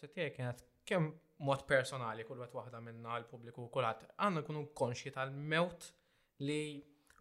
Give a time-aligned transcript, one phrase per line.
[0.00, 1.10] tiegħi kienet kemm
[1.46, 5.88] mod personali kull wet waħda minna għal pubbliku kulħadd għandna nkunu konxji tal-mewt
[6.46, 6.58] li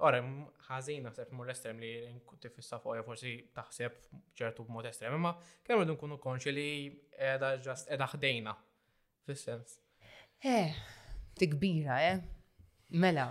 [0.01, 0.19] ora
[0.67, 3.97] ħażin naħseb mur estrem li nkunti fissa foja forsi taħseb
[4.39, 5.33] ċertu mod estrem, imma
[5.65, 6.69] kemm rridu nkunu konxji li
[7.17, 8.55] qiegħda ġast qiegħda ħdejna
[9.27, 9.77] fis-sens.
[10.41, 10.71] Eh,
[11.37, 12.17] tikbira, eh?
[12.99, 13.27] Mela,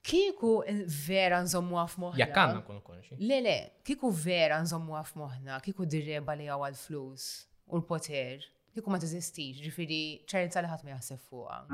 [0.00, 0.64] Kiku
[1.06, 2.16] vera nżommu għaf moħna.
[2.16, 3.18] Jekk għanna kun konxi.
[3.20, 7.26] Le, le, kiku vera nżommu għaf moħna, kiku dirreba li għaw għal-flus
[7.68, 8.40] u l-poter,
[8.72, 11.68] kiku ma t-ezistix, ġifiri ċerta li ħat ma jaħseb fuqa.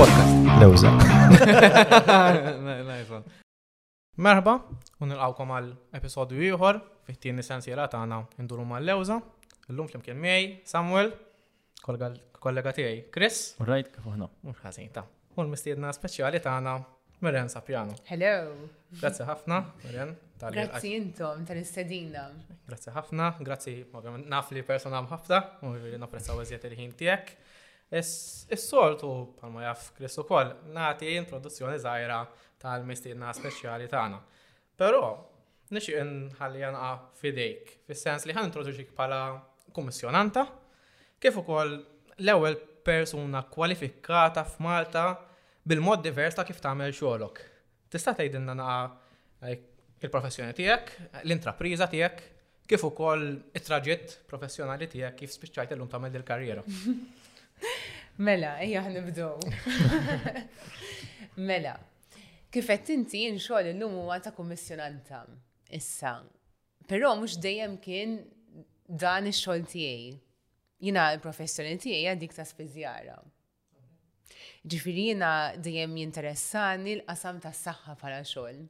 [0.00, 0.32] Podcast.
[0.56, 0.88] Lewza.
[4.24, 4.56] Merħba,
[5.02, 9.20] Unilqawkom għal episodju ieħor fit-tieni sensiela tagħna induru mal lewza
[9.70, 11.12] Illum flimkien miegħi Samuel,
[11.84, 13.40] kollega tiegħi Chris.
[13.62, 14.26] Urajt kif aħna.
[14.48, 15.04] Mhux ħażin ta'
[15.36, 16.72] u l-mistiedna speċjali tagħna
[17.22, 17.94] Miren Sapjano.
[18.08, 18.32] Hello.
[19.02, 20.14] Grazzi ħafna, Miren.
[20.40, 22.24] Grazzi intom tal-istedina.
[22.70, 27.30] Grazzi ħafna, grazzi ovvjament naf li personam ħafna, u li napprezzaw il-ħin tiegħek.
[27.98, 32.22] Is-soltu, palma jaff Chris ukoll, nagħti introduzzjoni żgħira
[32.64, 34.22] tal-mistiedna speċjali tagħna.
[34.24, 34.37] għana.
[34.78, 35.02] Pero,
[35.74, 39.18] nixi nħalli janqa fidejk, fil-sens li ħan introduċik pala
[39.74, 40.44] kommissjonanta
[41.20, 41.72] kif ukoll
[42.22, 42.54] l-ewwel
[42.86, 45.02] persuna kwalifikata f'Malta
[45.68, 47.40] bil-mod divers ta' kif tagħmel xogħolok.
[47.90, 49.50] Tista' tgħidilna naqa
[50.06, 52.22] il-professjoni tiegħek, l-intrapriża tiegħek,
[52.68, 53.26] kif ukoll
[53.58, 56.62] it traġitt professjonali tiegħek kif spiċċajt illum tagħmel il-karriera.
[58.28, 59.34] mela, ejja nibdew.
[61.48, 61.74] mela,
[62.56, 65.18] Kifet inti jien xogħol illum huwa ta' kummissjonanta
[65.76, 66.12] issa.
[66.88, 68.14] Però mhux dejjem kien
[69.02, 70.06] dan ix-xogħol tiegħi.
[70.86, 73.18] Jiena l-professjoni tiegħi dik ta' spiżjara.
[74.64, 78.62] Ġifieri jiena dejjem jinteressani l-qasam tas-saħħa bħala xogħol.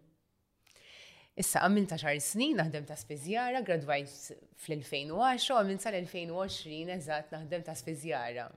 [1.38, 7.78] Issa għamil ta' xar snin, naħdem ta' spizjara, gradwajt fl-2010, għamil sal-2020 eżat naħdem ta'
[7.78, 8.48] spizjara.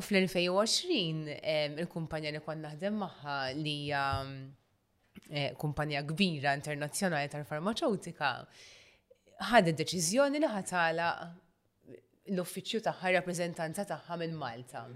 [0.00, 8.30] U fl-2020 il-kumpanja li konna naħdem maħħa li eh, kumpanija kbira internazzjonali tal-farmaceutika
[9.50, 11.10] ħadet deċiżjoni li ħatala
[12.32, 14.86] l-uffiċċju tagħha rappreżentanza tagħha minn Malta.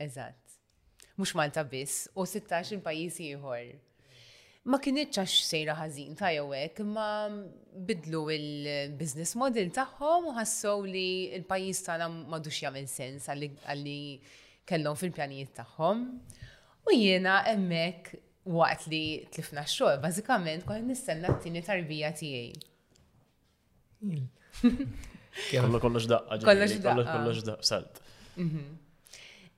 [0.00, 0.56] Eżatt.
[1.18, 3.66] Mhux Malta biss, u 16 pajjiż ieħor
[4.64, 7.08] ma kienieċ għax sejra ħażin ta' jowek, ma
[7.84, 11.08] bidlu il-business model tagħhom u ħassow li
[11.40, 13.94] l-pajjiż tagħna ma'dux jagħmel sens għalli
[14.68, 16.04] kellhom fil-pjanijiet tagħhom.
[16.88, 18.14] U jiena hemmhekk
[18.56, 19.02] waqt li
[19.36, 22.70] tlifna x-xogħol, bażikament nistenna t-tieni tarbija tiegħi.
[25.50, 26.36] Kollox kollox daqqa.
[26.46, 27.04] Kollox daqqa.
[27.12, 27.68] Kollox daqqa.
[27.68, 28.00] Salt.
[28.36, 28.83] Mhm.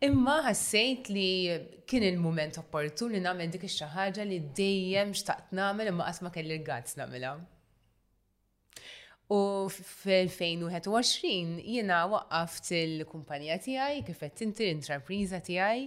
[0.06, 1.28] Imma ħassejt li
[1.88, 6.34] kien il-moment opportun li nagħmel dik ix ħaġa li dejjem xtaqt nagħmel imma qasma ma
[6.34, 7.32] kelli l-gazz nagħmilha.
[9.34, 15.86] U fil-2021 jiena waqqaft il-kumpanija tiegħi kif qed inti l-intrapriża tiegħi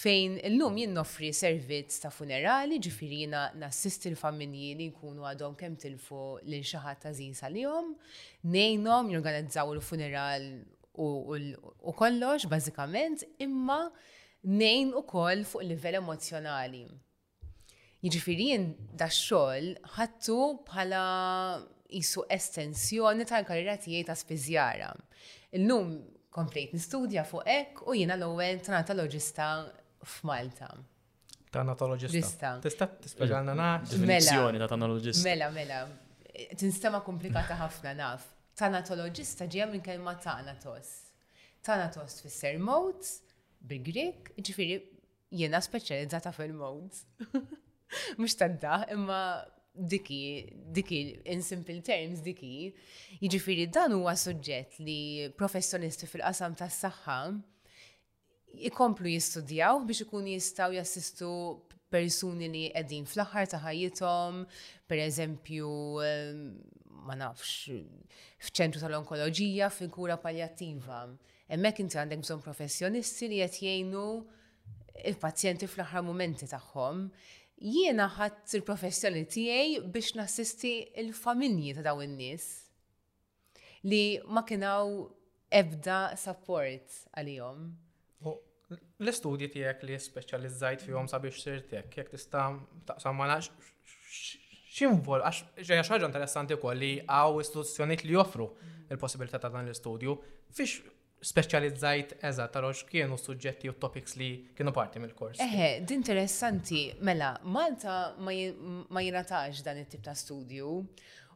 [0.00, 5.74] fejn illum jien noffri servizz ta' funerali ġifiri jina nassist il-familji li jkunu għadhom kemm
[5.86, 7.94] tilfu l ħadd ta' zisa li jom,
[8.56, 10.52] nejnom jorganizzaw il-funeral
[10.94, 13.90] u kollox, bażikament, imma
[14.44, 16.86] nejn u koll fuq livell emozjonali.
[18.00, 18.62] Jiġifieri jen
[18.96, 21.00] da xogħol ħattu bħala
[21.92, 24.88] jisu estensjoni tal-karriera tiegħi ta' spiżjara.
[25.58, 25.90] Illum
[26.32, 29.50] komplejt nistudja fuq hekk u jiena l-ewwel tanatoloġista
[30.06, 30.70] f'Malta.
[31.52, 32.54] Tanatoloġista.
[32.64, 35.26] Tista' tispjegalna na' Definizzjoni ta' tanatoloġista.
[35.28, 36.56] Mela, mela, mela.
[36.56, 38.28] Tinstema komplikata ħafna naf
[38.60, 40.90] tanatologista ġija minn kelma tanatos.
[41.64, 43.06] Tanatos fisser mowt,
[43.68, 44.76] bil-Grek, ġifiri
[45.40, 47.00] jena specializzata fil-mowt.
[48.20, 49.22] Mux tadda, imma
[49.72, 50.22] diki,
[50.76, 51.00] diki,
[51.32, 52.70] in simple terms, diki,
[53.22, 54.98] jiġifiri dan huwa suġġett li
[55.38, 57.18] professjonisti fil-qasam tas saħħa
[58.70, 61.30] ikomplu jistudjaw biex ikun jistaw jassistu
[61.90, 64.44] persuni li qegħdin fl-aħħar ta' ħajjithom,
[64.90, 65.72] per eżempju
[66.04, 66.44] ehm,
[67.06, 67.70] ma nafx,
[68.44, 71.02] f'ċentru tal-onkoloġija, fil-kura paljattiva.
[71.50, 74.04] Emmek inti għandek bżon professjonisti li qed jgħinu
[75.10, 77.04] il-pazjenti fl-aħħar momenti tagħhom.
[77.60, 82.48] Jiena ħadd il-professjoni tiegħi biex nassisti il-familji ta' dawn in-nies
[83.90, 84.88] li ma kienaw
[85.60, 87.68] ebda support għalihom.
[89.00, 92.46] L-istudji tiegħek li speċjalizzajt fihom sabiex sirtek, jekk tista'
[92.92, 93.26] taqsam ma
[94.70, 98.46] xinvol, għax ġeja xaġa interessanti kol li għaw istituzzjoniet li joffru
[98.92, 100.14] il-possibilità ta' dan l-istudju,
[100.54, 100.78] fiex
[101.30, 105.40] specializzajt eżat tarox kienu suġġetti u topics li kienu parti mill-kors.
[105.44, 110.70] Eħe, d-interessanti, mela, Malta ma jinatax dan it-tip ta' studju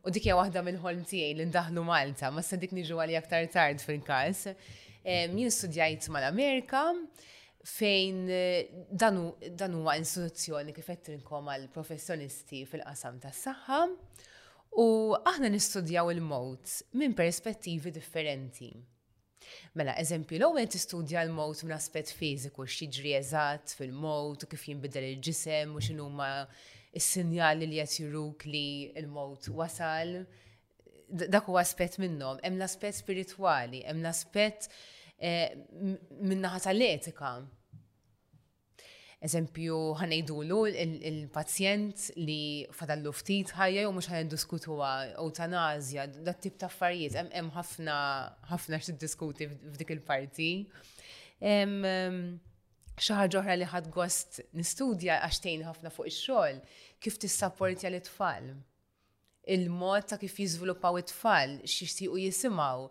[0.05, 3.83] u dik hija waħda mill-ħolm tiegħi li ndaħlu Malta, ma sadik niġu għalli aktar tard
[3.83, 4.49] fil-każ.
[5.05, 6.87] Jien studjajt mal-Amerika,
[7.65, 13.79] fejn eh, dan huwa istituzzjoni kif qed tinkom għal professjonisti fil-qasam tas-saħħa
[14.85, 18.69] u aħna nistudjaw il-mod minn perspettivi differenti.
[19.79, 25.73] Mela, eżempju, l-ewwel tistudja l-mod minn aspett fiziku x'jiġri eżatt fil-mod u kif jinbidel il-ġisem
[25.77, 26.31] u x'inhuma
[26.97, 28.67] s-sinjali li qed juruk li
[29.07, 30.21] l-mod wasal.
[31.15, 34.67] Dak huwa aspett minnhom, hemm l-aspett spiritwali, hemm l-aspett
[35.21, 35.53] eh,
[36.25, 37.37] minnaħa tal-etika
[39.25, 42.37] eżempju ħanejdulu il-pazjent li
[42.77, 44.91] fadallu ftit ħajja u mux ħanediskutuwa
[45.23, 47.95] eutanazja, dat tip ta' affarijiet, hemm ħafna
[48.51, 50.51] ħafna diskuti f'dik il-parti.
[51.41, 52.37] Ehm,
[52.95, 56.61] Xaħġa oħra li ħad gost nistudja għaxtejn ħafna fuq ix-xogħol,
[57.03, 58.53] kif tissapportja l-itfal.
[59.57, 62.85] Il-mod ta' kif jiżviluppaw it-tfal, u jisimgħu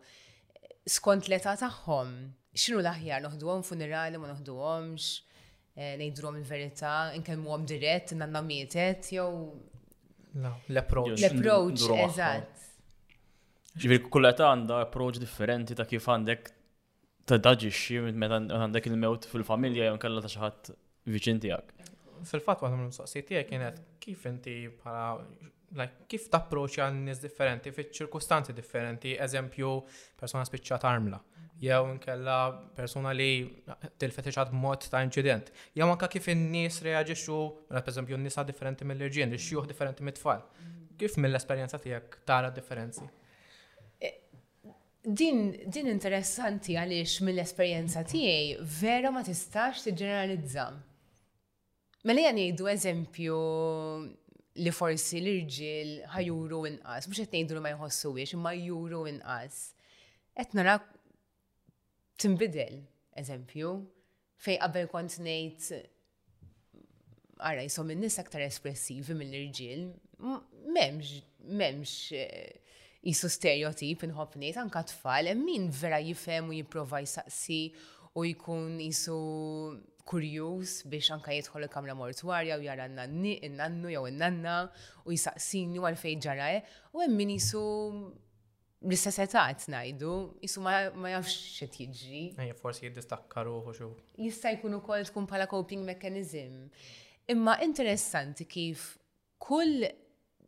[0.97, 2.17] skont l-età tagħhom.
[2.53, 5.32] xinu laħjar, aħjar funerali ma noħduhomx
[5.75, 9.31] Eh, nejdrom il-verita, nkemmu għom dirett, nanna mietet, jow.
[10.37, 11.15] L-approach.
[11.17, 12.61] L-approach, eżat.
[13.81, 16.51] Ġivir kulleta għanda approach differenti ta' kif għandek
[17.25, 20.69] ta' daġiċi meta għandek il-mewt fil-familja jow kalla ta' xaħat
[21.09, 21.73] viċin tijak.
[22.29, 25.25] Fil-fat għadhom l-mistoqsijiet tijak kienet kif inti bħala
[25.81, 29.73] like, kif ta' għal nis differenti, fit ċirkustanzi differenti, eżempju,
[30.21, 31.17] persona spiċċat armla
[31.63, 32.37] jew nkella
[32.75, 33.31] persuna li
[34.01, 35.49] tilfet ixad mod ta' incident.
[35.77, 37.37] Jew anka kif in-nies reaġixxu,
[37.71, 40.43] mela, eżempju n-nisa differenti mill-irġien, li xjuħ differenti mit-tfal.
[40.43, 40.95] Mm.
[40.99, 43.05] Kif mill-esperjenza tiegħek tara differenzi?
[43.99, 44.15] Eh,
[45.05, 50.67] din, din interessanti għaliex mill-esperjenza tiegħi vera ma tistax tiġġeneralizza.
[52.03, 53.37] Mela jgħan jgħidu eżempju
[54.63, 59.61] li forsi l-irġiel ħajuru inqas, mhux qed ngħidu li ma jħossu imma juru inqas.
[60.33, 60.75] Qed nara
[62.17, 62.81] timbidel,
[63.19, 63.71] eżempju,
[64.43, 65.69] fej qabel kont nejt
[67.43, 69.87] għara jisom n-nis aktar espressivi mill-irġil,
[70.75, 71.09] memx,
[71.59, 77.57] memx jisu eh, stereotip nħob nejt anka tfal, min vera jifem u jiprofa jisaqsi
[78.15, 79.17] u jkun jisu
[80.07, 84.57] kurjus biex anka jidħol il-kamra mortuarja u jara n-nannu jew n-nanna
[85.07, 86.61] u jisaqsini għalfej ġara e,
[86.93, 87.63] u hemm min jisu
[88.83, 90.11] l-istessetat najdu,
[90.43, 90.73] jisu ma
[91.13, 92.19] jafx x'et jidġi.
[92.43, 93.87] Ejja, forsi jiddistakkaru u xu.
[94.19, 96.65] Jista jkunu kol tkun pala coping mechanism.
[97.31, 98.89] Imma interessanti kif
[99.43, 99.85] kull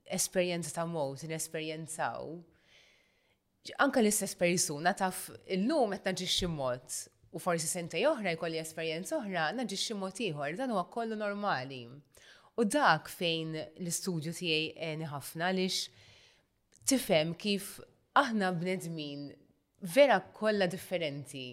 [0.06, 2.28] esperienza ta' mot n-esperienzaw,
[3.82, 7.00] anka l-istess persuna taf il-lum qed naġixxi mod
[7.36, 11.86] u forsi sentej oħra jkolli esperienza oħra naġixxi mod ieħor, dan huwa kollu normali.
[12.60, 15.88] U dak fejn l-istudju tiegħi ħafna lix
[16.88, 17.78] tifhem kif
[18.20, 19.26] aħna bnedmin
[19.96, 21.48] vera kollha differenti.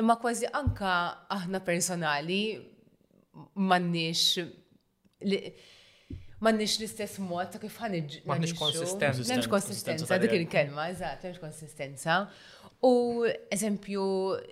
[0.00, 0.92] Imma kważi anka
[1.36, 2.38] aħna personali
[3.58, 4.46] m'għandniex
[6.40, 7.98] m'għandniex l-istess mod ta' kif ħan
[8.28, 9.26] Mannix konsistenza.
[9.30, 12.20] Mannix konsistenza, dik il-kelma, eżat, m'hemmx konsistenza.
[12.80, 12.94] U
[13.52, 14.04] eżempju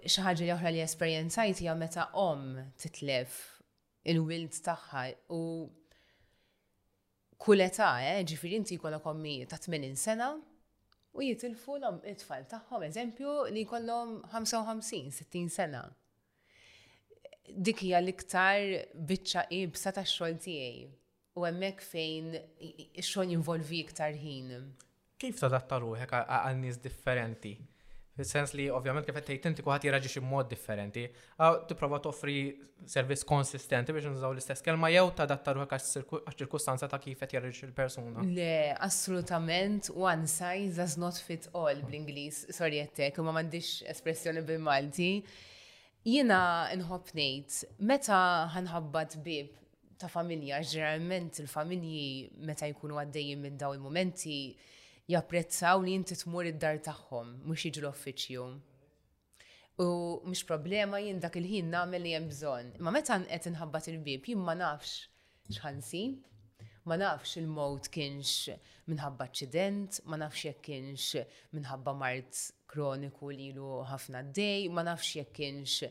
[0.05, 3.39] xi ħaġa li oħra li esperjenzajt hija meta om titlef
[4.09, 5.41] il-wild tagħha u
[7.41, 9.09] kull età, eh, ġifirinti inti jkollok
[9.49, 10.33] ta' 80 sena,
[11.13, 15.83] u jitilfu l-om it-tfal taħħom, eżempju, li kollom 55-60 sena.
[17.49, 22.35] Dik hija l-iktar bitċa ibsa ta' xogħol tiegħi u hemmhekk fejn
[22.91, 24.55] x-xogħol jinvolvi iktar ħin.
[25.19, 27.57] Kif tadatta ruħek għal nies differenti?
[28.19, 31.05] Fil-sens li ovvjament kif qed inti kulħadd jiraġi mod differenti.
[31.45, 32.35] Aw tipprova toffri
[32.91, 38.25] servizz konsistenti biex nżaw l-istess kelma jew tadatta ruħek għax-ċirkustanza ta' kif qed jiraġi il-persuna.
[38.35, 38.57] Le,
[38.89, 45.13] assolutament one size does not fit all bl-Ingliż, sorry jettek, ma m'għandix espressjoni bil-Malti.
[46.09, 46.41] Jiena
[46.81, 47.61] nħobb ngħid,
[47.91, 48.19] meta
[48.57, 49.55] ħanħabbat bib
[50.03, 54.77] ta' familja, ġeneralment il-familji meta jkunu għaddejjin minn daw il-momenti, il il momenti
[55.09, 58.43] japprezzaw li inti tmur id-dar tagħhom mhux jiġu l-offiċju.
[59.83, 59.87] U
[60.29, 62.73] mhux problema jien dak il-ħin nagħmel li hemm bżonn.
[62.83, 65.07] Ma meta qed inħabbat il-bib jien ma nafx
[65.55, 66.03] x'ħansi,
[66.89, 68.57] ma nafx il-mod kienx
[68.91, 71.25] minħabba ċident, ma nafx jekk kienx
[71.57, 75.89] minħabba mart kroniku li lu ħafna d-dej, ma nafx jekk kienx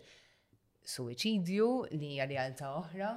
[0.88, 3.16] suicidju li hija realtà oħra.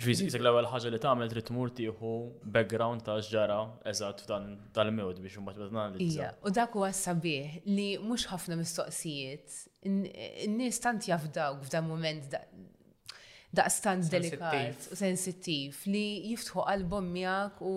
[0.00, 2.12] Ġvizi, jisek l-ewel ħagġa li tagħmel trid tmur tieħu
[2.54, 3.56] background ta' xġara
[3.90, 8.56] eżatt f'dan tal mewd biex imbagħad bad Ija, U dak huwa sabiħ li mhux ħafna
[8.62, 9.56] mistoqsijiet.
[9.92, 12.34] N-nies tant jafdawk f'dan moment
[13.54, 17.74] daqstant delikat u sensittiv li jiftħu qalbhom miak u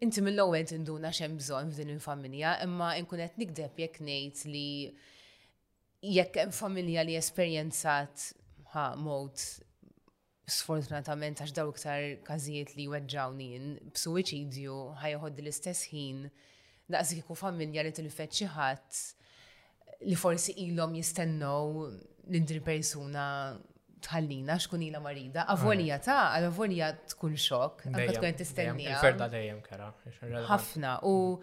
[0.00, 4.68] inti mill-ewwel tinduna xem bżonn f'din il-familja, imma nkun qed nikdeb jekk ngħid li
[6.16, 8.30] jekk hemm familja li esperjenzat
[8.72, 9.36] ha mod
[10.50, 13.48] sfortunatament għax daw iktar każijiet li weġġawni
[13.94, 16.24] b'suwiċidju ħajħod l-istess ħin
[16.90, 19.00] daqsik ikun familja li tilfet xi ħadd
[20.10, 23.24] li forsi ilhom jistennew l-indri persuna
[24.00, 28.94] tħallina xkun ila marida, avolija ta' għal-avolija tkun xok, anke tkun tistennija.
[29.02, 29.58] ferda dejjem
[30.48, 31.36] Ħafna, u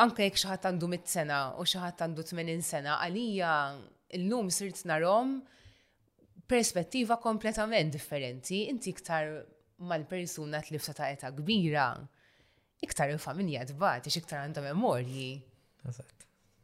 [0.00, 3.52] anke jekk xi ħadd għandu mit-sena u xi ħadd għandu 80 sena, għalija
[4.20, 5.36] l-lum sirt narhom
[6.48, 9.28] perspettiva kompletament differenti, inti iktar
[9.84, 11.90] mal-persuna tlifsa ta' eta kbira,
[12.84, 15.26] iktar il-familja dbat, ix iktar għandha memorji.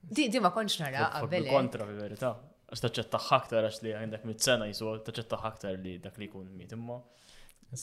[0.08, 1.50] Di, di ma konċ nara għabbele.
[1.52, 2.32] Kontra, fi verita.
[2.72, 6.96] Għax ħaktar għax li għandak mit-sena jiswa, taċċetta ħaktar li dak li kun mit imma.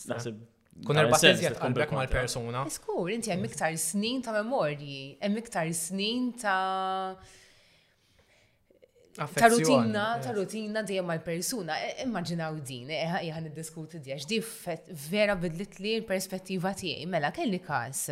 [0.10, 0.42] Naħseb
[0.88, 5.68] Kun erbatet jgħat għandak mal persuna Skur, inti hemm iktar snin ta' memorji, hemm iktar
[5.76, 7.12] snin ta'
[9.14, 11.76] ta' rutina, ta' rutina dejjem mal-persuna.
[11.82, 14.40] E, immaginaw din, jgħan e, id-diskuti di għax di
[15.10, 17.08] vera bidlit li l-perspettiva tiegħi.
[17.12, 18.08] Mela, kelli kas.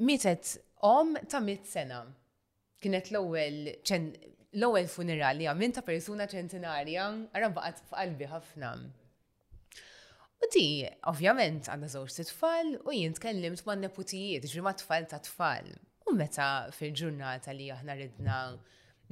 [0.00, 0.54] Mitet
[0.86, 2.04] om ta' mit sena.
[2.80, 7.10] Kienet l-ewwel l-ewwel funerali għamin ta' persuna ċentinarja
[7.42, 8.72] rabaqat f'qalbi ħafna.
[10.40, 10.62] U ti,
[11.10, 15.68] ovvjament, għandha żewġ tfal u jien tkellimt ma' neputijiet, ġri ma' tfal ta' tfal.
[16.08, 18.38] U meta fil-ġurnata li aħna ridna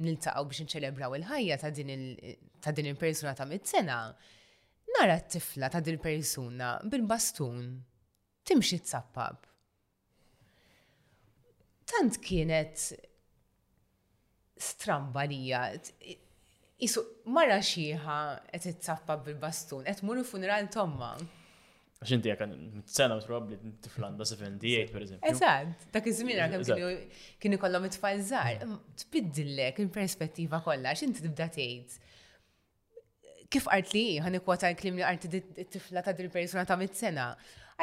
[0.03, 3.99] niltaqgħu biex nċelebraw il-ħajja ta' din il-persuna ta' mit-sena,
[4.95, 7.59] nara t-tifla ta' din il-persuna bil-bastun
[8.49, 9.45] timxi tsappab.
[11.89, 12.87] Tant kienet
[14.55, 15.67] stramba lija,
[16.79, 17.01] Isu,
[17.35, 18.13] mara xieħa
[18.53, 18.85] qed it
[19.25, 21.09] bil-bastun, qed muru funeral tomma.
[21.99, 25.27] Għax inti għakan mit-sena probabli t-Flanda 78 per eżempju.
[25.33, 26.53] Eżad, dak iż-żmien
[27.43, 28.77] kienu kollom it-tfal żgħar, mm.
[29.01, 31.97] tbiddillek il-perspettiva kollha għax inti tibda tgħid.
[33.51, 37.27] Kif għart li għan ikwata klim li għart t tifla ta' din persuna ta' mit-sena.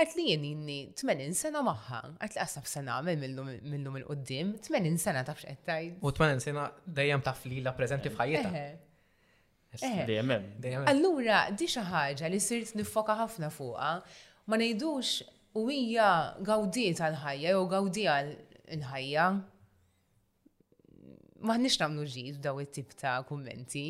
[0.01, 5.27] għart li jien inni 80 sena magħha, għart li qasaf sena minnhom il-qudiem, 80 sena
[5.29, 5.91] ta' fxettaj.
[5.99, 6.01] tgħid.
[6.01, 6.69] U 80 sena
[7.01, 8.69] dejjem ta' li la preżenti f'ħajjitha.
[9.83, 13.89] Eh, Allura, di xi ħaġa li sirt nifoka ħafna fuqha,
[14.49, 15.13] ma ngħidux
[15.61, 16.07] u hija
[16.47, 19.27] gawdiet għal-ħajja jew gawdija għal-ħajja.
[21.47, 23.85] Ma nix nagħmlu ġid daw it-tip ta' kummenti.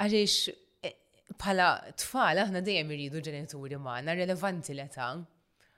[0.00, 0.52] Għaliex
[0.86, 0.94] eh,
[1.40, 1.68] bħala
[2.02, 5.10] tfal aħna dejjem irridu ġenituri magħna relevanti l-età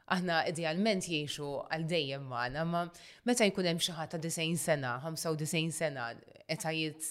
[0.09, 2.85] aħna idealment jiexu għal dejjem magħna, ma
[3.29, 6.13] meta jkun hemm xi ħadd ta' 90 sena, 95 sena,
[6.49, 7.11] etajiet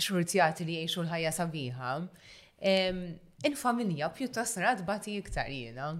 [0.00, 1.92] xurtijat li jiexu l-ħajja sabiħa,
[3.44, 5.92] il-familja pjuttost rad bati iktar jena.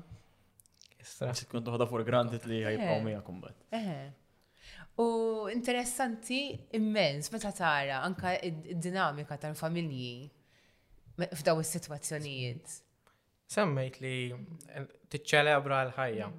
[1.00, 3.66] Istana kun tuħda ħada granted li ħajbqaw mija kumbat.
[5.02, 5.06] U
[5.50, 6.42] interessanti
[6.78, 10.30] immens meta tara anka id-dinamika tal-familji
[11.36, 12.80] f'daw is-sitwazzjonijiet.
[13.54, 14.16] Semmejt li
[15.12, 16.30] tiċċelebra l-ħajja.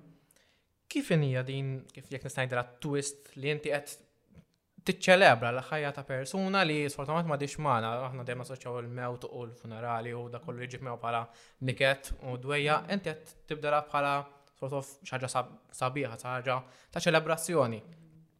[0.91, 4.01] Kif hija din kif jekk nista' twist li inti għed
[4.85, 10.27] tiċċelebra l-ħajja ta' persuna li sfortunat ma diċmana, aħna dejjem soċaw il-mewt u l-funerali u
[10.29, 11.23] da kollu iġib mew bħala
[11.65, 14.11] niket u dwejja, inti qed tibdela bħala
[14.59, 15.31] sort of xaġa
[15.79, 16.57] sabiħa, xaġa
[16.93, 17.81] ta' ċelebrazzjoni.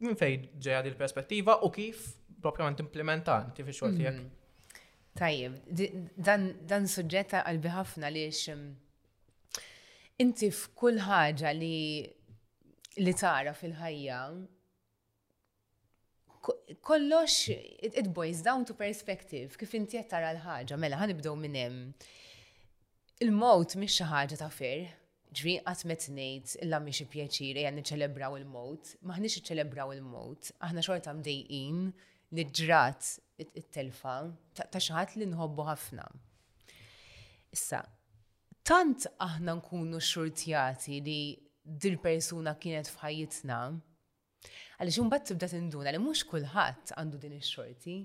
[0.05, 2.05] Min fejn ġeja din perspettiva u kif
[2.45, 4.17] propjament implementa inti fi xogħol mm-hmm.
[4.21, 4.41] tiegħek.
[5.15, 5.61] Tajib,
[6.67, 8.69] dan suġġetta qalbi ħafna li mm,
[10.21, 11.75] inti f'kull ħaġa li
[13.05, 14.19] li tara fil-ħajja
[16.87, 21.81] kollox it, it boils down to perspective, kif inti tara l-ħaġa, mela ħanibdew minn
[23.23, 24.89] Il-mowt mhix xi ħaġa ta' fir,
[25.35, 31.13] ġri qatt met ngħid illa mhix pjaċir ejja niċċelebraw il-mowt, maħniex iċċelebraw il-mowt, aħna xorta
[31.15, 31.79] mdejqin
[32.35, 33.13] li ġrat
[33.45, 34.17] it-telfa
[34.59, 36.09] ta' xi ħadd li nħobbu ħafna.
[37.55, 37.79] Issa,
[38.67, 41.17] tant aħna nkunu xurtjati li
[41.63, 43.61] dil-persuna kienet fħajitna,
[44.79, 47.97] Għaliex imbagħad tibda tinduna li mhux kulħadd għandu din ix-xorti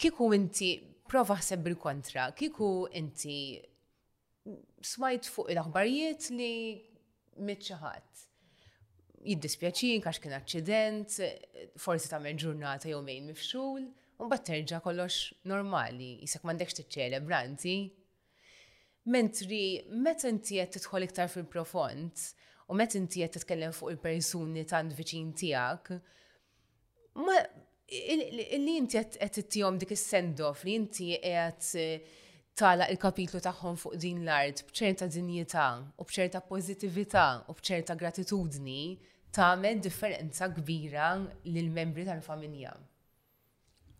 [0.00, 0.70] kiku inti
[1.10, 2.70] prova ħseb bil-kontra, kiku
[3.00, 3.36] inti
[4.92, 6.52] smajt fuq il-aħbarijiet li
[7.46, 8.26] mitċaħat.
[9.20, 11.16] Jiddispjaċin, għax kien accident,
[11.76, 17.78] forsi tagħmel ġurnata jew mejn mifxul, un bat terġa' kollox normali, jisek m'għandekx ċelebranti
[19.08, 22.22] Mentri, meta inti qed tidħol iktar fil-profond
[22.68, 25.92] u meta inti qed titkellem fuq il-persuni tant viċin tiegħek,
[27.24, 27.36] ma
[27.88, 31.64] li inti qed tittihom eh, dik is sendof li inti qed
[32.60, 35.64] tala il-kapitlu tagħhom fuq din l-art b'ċerta dinjità
[35.96, 38.82] u b'ċerta pożittività u b'ċerta gratitudni
[39.32, 41.14] tagħmel differenza kbira
[41.48, 42.74] lill-membri tal-familja.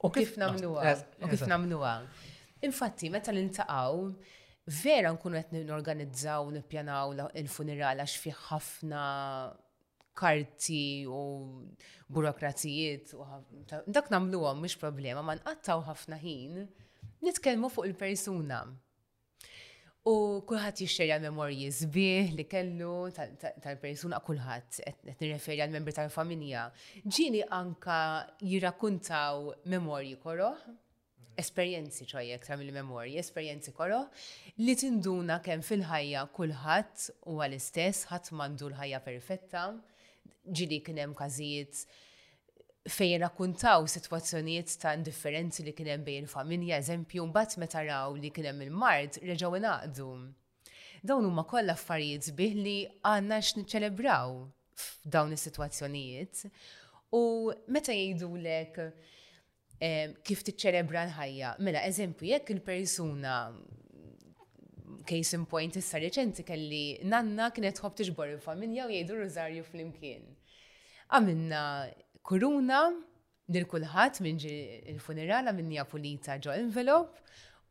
[0.04, 0.92] U kif namluha?
[0.92, 1.94] Eh, eh, u kif namluha?
[2.68, 4.10] Infatti, meta l-intaqaw,
[4.66, 7.08] vera nkunu qed norganizzaw nippjanaw
[7.40, 9.00] il-funeral għax fi ħafna
[10.20, 11.20] karti u
[12.12, 13.24] burokrazijiet u
[13.96, 16.66] dak nagħmluhom mhux problema ma nqattaw ħafna ħin
[17.24, 18.62] nitkellmu fuq il-persuna.
[20.00, 20.12] U
[20.48, 25.92] kulħadd jixxerja l memorji sbieħ li kellu tal-persuna ta, ta kulħadd qed nirreferi l membri
[25.92, 26.68] tal-familja.
[27.04, 27.98] Ġini anka
[28.40, 30.64] jirakuntaw memorji koroħ
[31.40, 34.02] esperjenzi ċajja ktar mill-memorji, esperjenzi koro,
[34.64, 39.64] li tinduna kemm fil-ħajja kulħadd huwa l-istess, ħadd mandu l-ħajja perfetta,
[40.50, 41.82] ġili kien hemm każijiet
[42.90, 48.30] fejn rakkuntaw sitwazzjonijiet ta' indifferenzi li kien hemm bejn familja, eżempju, mbagħad meta raw li
[48.34, 50.10] kien hemm il-mard reġgħu ingħaqdu.
[51.08, 52.78] Dawn huma kollha affarijiet bih li
[53.08, 54.34] għandna x'niċċelebraw
[54.80, 56.44] f'dawn is-sitwazzjonijiet.
[57.16, 57.22] U
[57.72, 59.08] meta jgħidulek lek
[60.26, 61.52] kif tiċċelebra l-ħajja.
[61.64, 63.36] Mela, eżempju, jekk il-persuna
[65.08, 70.26] case in point issa reċenti kelli nanna kienet ħob tiġbor il-familja u jgħidu rużarju fl-imkien.
[71.10, 71.62] Għamilna
[72.28, 72.82] kuruna
[73.50, 74.52] lil kulħadd minn ġi
[74.92, 77.16] il-funeral għamilnija pulita ġo envelope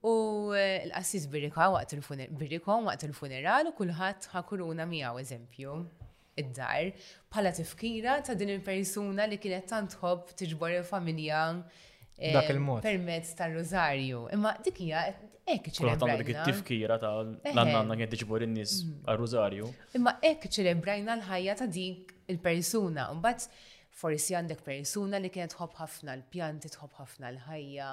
[0.09, 0.13] u
[0.57, 5.77] eh, l-assis birrika waqt il-birrika waqt il-funeral u kulħadd ħa kuruna miegħu eżempju
[6.41, 6.89] id-dar
[7.31, 11.45] bħala tifkira ta' din il-persuna li kienet tantħob tiġbor il-familja
[12.19, 12.81] Dak il-mod.
[12.81, 14.27] Permezz tal-Rosario.
[14.35, 15.05] Imma dik hija
[15.49, 15.99] hekk ċelebrajna.
[16.01, 17.11] Kulħadd dik it-tifkira ta'
[17.53, 19.07] l-annanna għed tiġbor in-nies mm.
[19.09, 19.69] għar-Rosario.
[19.97, 23.07] Imma hekk ċelebrajna l-ħajja ta' dik il-persuna.
[23.17, 23.63] Mbagħad
[24.01, 27.87] forsi għandek persuna li kienet tħobb ħafna l-pjanti, tħobb ħafna l-ħajja,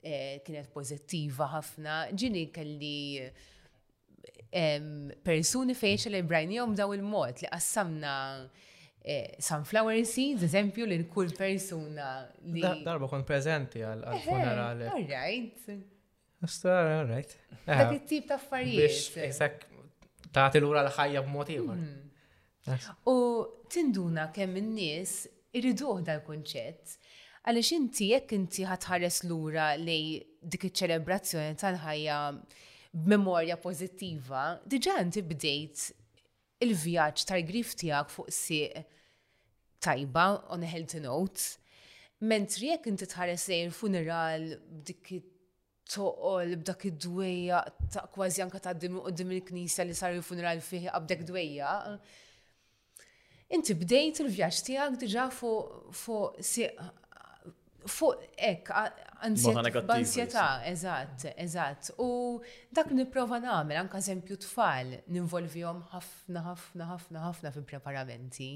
[0.00, 2.00] eh, kienet pozittiva ħafna.
[2.16, 3.28] Ġini kelli
[5.24, 8.16] persuni fejn jom daw il-mod li qassamna
[9.02, 12.08] Eh, sunflower seeds, eżempju li kull persuna
[12.52, 12.60] li.
[12.84, 14.84] Darba kon prezenti għal funerali.
[14.90, 15.62] All right.
[16.68, 17.30] All right.
[17.64, 19.16] Dak it-tip ta' affarijiet.
[19.30, 19.62] Eżak,
[20.32, 21.70] ta' l lura l-ħajja b-motiv.
[21.72, 22.98] Mhm.
[23.08, 23.16] U
[23.72, 25.14] tinduna kemm in-nies
[25.56, 26.98] irriduh dal-kunċett
[27.48, 29.98] għaliex inti jekk inti ħatħares lura li
[30.42, 32.20] dik iċ-ċelebrazzjoni tal-ħajja
[33.08, 35.88] memorja pożittiva, diġa' inti bdejt
[36.64, 38.82] il-vjaġġ tal-grif tiegħek fuq sieq
[39.80, 41.56] tajba on a healthy note.
[42.30, 44.44] Mentri jekk inti tħares lejn funeral
[44.82, 45.12] b'dik
[45.90, 47.62] toqol b'dak id-dwejja
[47.94, 51.72] ta' kważi anka ta' qudiem il-knisja li sar il-funeral fih qabdek dwejja.
[53.56, 56.90] Inti bdejt il-vjaġġ tiegħek diġà fuq fuq sieq
[57.88, 58.68] fuq ek,
[59.22, 61.90] ansjeta, eżat, eżat.
[61.98, 62.40] U
[62.72, 68.50] dak niprofa namel, anka eżempju tfal, ninvolvihom ħafna, ħafna, ħafna, ħafna fi preparamenti.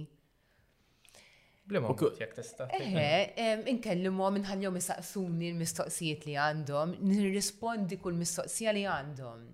[1.64, 2.66] Blimu, jek testa.
[2.76, 3.10] Eħe,
[3.40, 9.46] eh, inkellimom, nħallihom jisaqsuni l-mistoqsijiet li għandhom, nirrispondi kull mistoqsija li għandhom.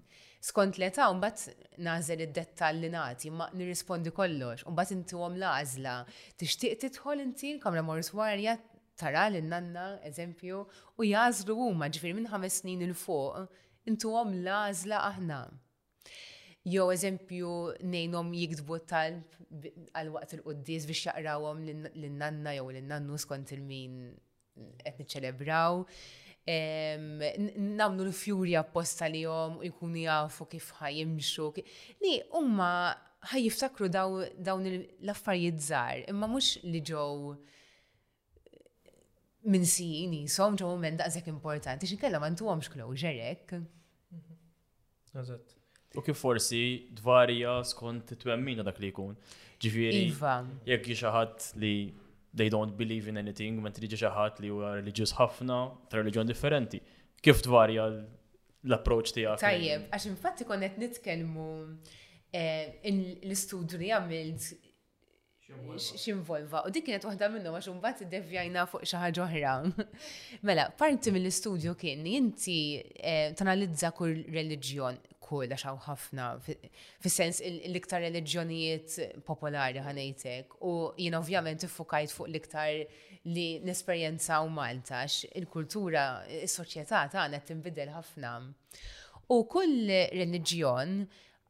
[0.42, 5.94] Skont l-età, mbagħad nazel id-dettalli nagħti, ma nirrispondi kollox, mbagħad inti għom l-għażla.
[6.40, 8.56] Tixtieq tidħol inti l-kamra morris warja
[9.00, 10.60] tara l nanna eżempju,
[11.00, 13.46] u jazlu huma maġfir minn ħames snin il-fuq,
[13.88, 15.38] intu għom lażla aħna.
[16.74, 17.52] Jo eżempju
[17.92, 23.96] nejnom jikdbu talb għal-waqt il-qoddis biex jaqrawhom l-nanna jew l-nannu skont il-min
[24.84, 25.80] qed niċċelebraw.
[27.80, 31.48] Namnu l-fjurja apposta li jom u jkunu jafu kif ħajimxu.
[32.04, 32.68] Li huma
[33.32, 37.38] ħajjiftakru dawn l-affarijiet żgħar, imma mhux li ġew
[39.48, 43.60] minn sin jisom ġo moment daqsek importanti, xinkella kella ntuhomx closure hekk.
[44.12, 44.38] Mhm.
[45.20, 45.56] Eżatt.
[45.96, 49.16] U kif forsi dvarja skont twemmina dak li jkun.
[49.60, 50.38] Ġifieri, iva.
[50.64, 51.72] jekk xi ħadd li
[52.32, 56.26] they don't believe in anything, ma t xi ħadd li huwa reliġjuż ħafna ta' reliġjon
[56.30, 56.80] differenti.
[57.20, 57.88] Kif dvarja
[58.62, 59.40] l-approċ tiegħek?
[59.42, 61.48] Tajjeb, għax infatti konnet qed nitkellmu
[62.32, 64.52] eh, l-istudju li għamilt
[66.02, 66.62] x'involva.
[66.68, 69.52] U dik kienet waħda minnhom għax imbagħad iddevjajna fuq xi ħaġa oħra.
[70.50, 74.98] Mela, parti mill-istudju kien inti eh, tanalizza kull reliġjon
[75.30, 78.96] kull għax ħafna fis-sens l-iktar reliġjonijiet
[79.28, 86.08] popolari ħanejtek u jien ovvjament iffukajt fuq l-iktar li nesperjenzaw Malta għax il-kultura,
[86.42, 88.34] is-soċjetà tagħna tinbidel ħafna.
[89.30, 90.98] U kull reliġjon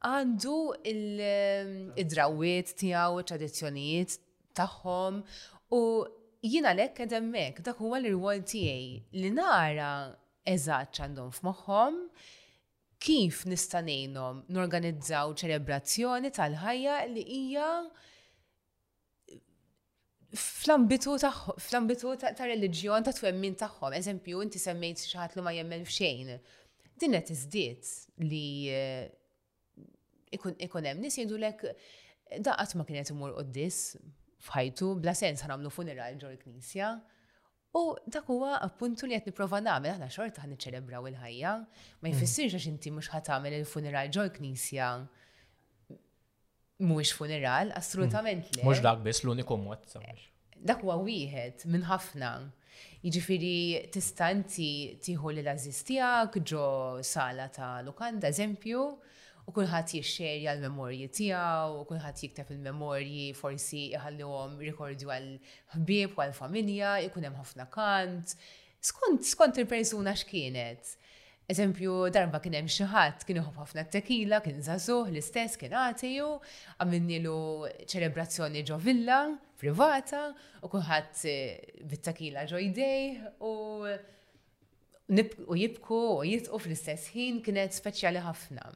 [0.09, 0.53] għandu
[0.89, 4.15] ehm, id-drawiet tiegħu, tradizzjonijiet
[4.57, 5.19] tagħhom
[5.77, 5.81] u
[6.41, 9.91] jina lekk edemmek, dak huwa l-rwol tiegħi li nara
[10.49, 11.99] eżatt għandhom f'moħħom
[13.01, 17.69] kif nistanejnom norganizzaw ċelebrazzjoni tal-ħajja li hija
[20.33, 23.97] fl-ambitu fl-ambitu ta' reliġjon ta' twemmin tagħhom.
[23.99, 26.37] Eżempju, inti semmejt xi l ma jemmel f'xejn.
[27.03, 27.89] Din qed iżdied
[28.31, 29.09] li eh,
[30.35, 30.57] ikun
[30.88, 31.62] hemm nies jgħidulek
[32.47, 33.79] daqat ma kienet imur qoddis
[34.49, 36.93] fħajtu bla sens ħanamlu funeral ġol knisja.
[37.77, 41.51] U dak huwa appuntu li qed nipprova nagħmel aħna xorta ħan niċċelebraw il-ħajja,
[42.03, 42.14] ma mm.
[42.14, 44.88] jfissirx għax inti mhux tagħmel il-funeral ġol knisja
[46.81, 48.59] mhuwiex funeral, assolutament mm.
[48.61, 48.64] le.
[48.69, 49.87] Mhux dak biss l-uniku mod
[50.61, 52.33] Dak huwa wieħed minn ħafna.
[53.01, 54.66] Jiġifieri tista' inti
[55.05, 56.66] tieħu l azistijak tiegħek ġo
[57.05, 58.83] sala ta' lukanda eżempju,
[59.48, 65.31] u kulħadd jixxerja l-memorji tiegħu u kulħadd jiktef il-memorji forsi għom rikordju għal
[65.76, 68.35] ħbieb u għal familja, ikun hemm ħafna kant.
[68.81, 70.96] Skont skont il-persuna x'kienet.
[71.50, 76.29] Eżempju, darba kien hemm xi ħadd kien ħafna t-tekila, kien żagħżugħ l-istess kien għatiju,
[76.85, 77.37] għamilnilu
[77.90, 79.22] ċelebrazzjoni ġo villa
[79.61, 80.29] privata
[80.62, 81.59] u kulħadd eh,
[81.90, 83.12] bit-tekila ġo jdej
[83.44, 83.55] u
[85.50, 88.70] u jibku u jitqu fl-istess ħin kienet speċjali ħafna.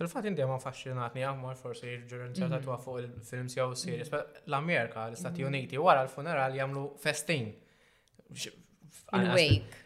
[0.00, 2.52] Fil-fat għam ma faxxinatni għammar forsi ġurinċa mhm.
[2.54, 4.46] ta' tuwa fuq il-films jew series, mhm.
[4.48, 5.50] l-Amerika, l-Istati mhm.
[5.50, 7.50] Uniti, wara l-funeral jamlu festin.
[9.18, 9.82] Il-wake.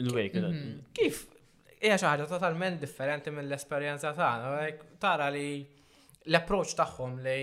[0.00, 0.46] Il-wake,
[0.96, 1.26] Kif?
[1.82, 4.64] Ija xaħġa totalment differenti mill esperjenza ta'
[5.02, 5.44] tara li
[6.28, 7.38] l-approċ tagħhom li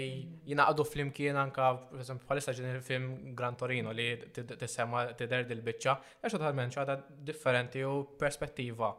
[0.50, 6.74] jinaqdu film kien anka, bħalissa ġen il-film Gran Torino li t-derdi l bicċa għax totalment
[6.74, 6.98] ċada
[7.30, 8.92] differenti u perspettiva.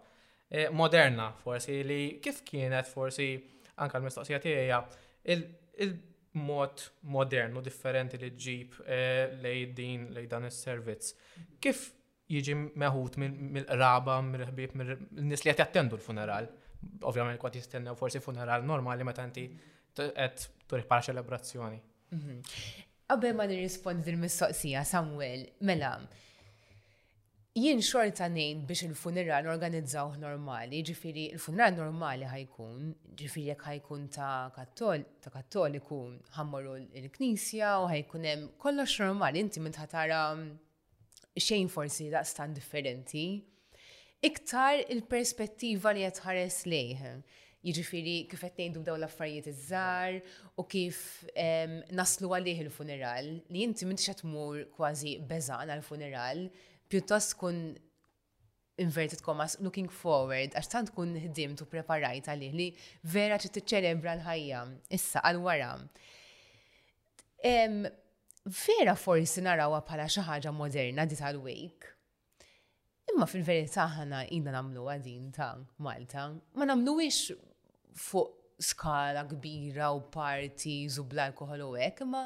[0.49, 3.27] Eh, moderna forsi li kif kienet forsi
[3.83, 5.33] anka l-mistoqsija tiegħi
[5.83, 6.85] il-mod
[7.17, 11.11] modern u differenti li ġib eh, lej din lej dan is-servizz.
[11.59, 11.89] Kif
[12.31, 14.95] jiġi meħut mill-qraba, mill-ħbib, mill
[15.27, 16.47] nies li jattendu l-funeral.
[17.11, 19.49] Ovvjament kont jistennew forsi funeral normali meta inti
[19.99, 21.81] qed turiħ bħala ċelebrazzjoni.
[22.15, 23.43] Qabel mhm.
[23.43, 25.95] ma nirrispondi l-mistoqsija, Samuel, mela,
[27.57, 34.51] jien xorta nejn biex il-funeral organizzaw normali, ġifiri il-funeral normali ħajkun, ġifiri jek ħajkun ta'
[34.53, 36.01] kattol, ta' kattoliku
[36.37, 42.53] ħammaru l-knisja u ħajkun hemm kollox normali, inti minn ħatara mm, xejn forsi da' stan
[42.59, 43.23] differenti.
[44.29, 47.03] Iktar il-perspettiva li jatħares lejh
[47.67, 50.21] jiġifiri kif qed ngħidu dawn l-affarijiet iż-żgħar
[50.61, 51.01] u kif
[51.97, 56.49] naslu għalih il-funeral li inti m'intix qed tmur kważi beżan għall funeral
[56.89, 57.57] pjuttost kun
[58.79, 62.67] inverted commas looking forward, għax tant kun ħdimt u preparajt għalih li
[63.11, 65.71] vera ċi tiċċelebra l-ħajja, issa għal-wara.
[68.47, 71.87] Vera forsi narawa bħala xi ħaġa moderna di tal-wejk.
[73.15, 77.31] Imma fil-verità ħana jina namlu għadin ta' Malta, ma ix
[77.97, 82.25] fuq skala kbira u parties u bl-alkohol u hekk, imma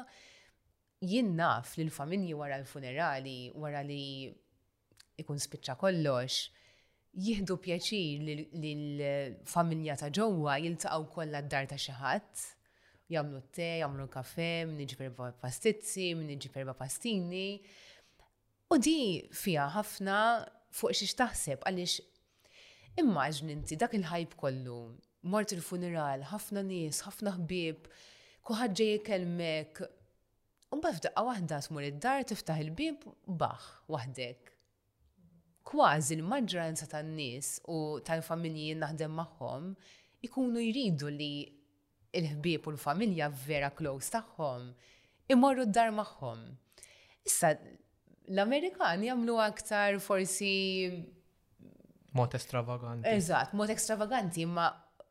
[1.01, 4.03] jien li l-familji wara l-funerali, wara li
[5.19, 6.41] ikun spiċċa kollox,
[7.11, 8.23] jihdu pjaċir
[8.55, 12.43] lill-familja ta' ġewwa jiltaqgħu kollha d-dar ta' xi ħadd,
[13.11, 17.59] jagħmlu t-te, jagħmlu kafè, min perba pastizzi, min perba' pastini.
[18.71, 20.17] U di fija ħafna
[20.71, 24.79] fuq xiex taħseb għaliex immaġn inti dak il-ħajb kollu,
[25.31, 27.89] mort il-funeral, ħafna nies, ħafna ħbieb,
[28.47, 29.83] kuħadd ġej jikelmek.
[30.71, 34.50] Umba f'daqqa waħda smur id-dar tiftaħ il-bib baħ waħdek
[35.67, 39.67] kważi l-maġġoranza tan-nies u tal-familji naħdem magħhom
[40.27, 41.27] ikunu jridu li
[42.17, 44.65] il-ħbieb u l-familja vera close tagħhom
[45.35, 46.41] imorru d-dar magħhom.
[47.29, 47.53] Issa
[48.27, 50.51] l-Amerikani għamlu aktar forsi
[52.17, 53.07] Mod estravaganti.
[53.07, 54.65] Eżatt, mod extravaganti, imma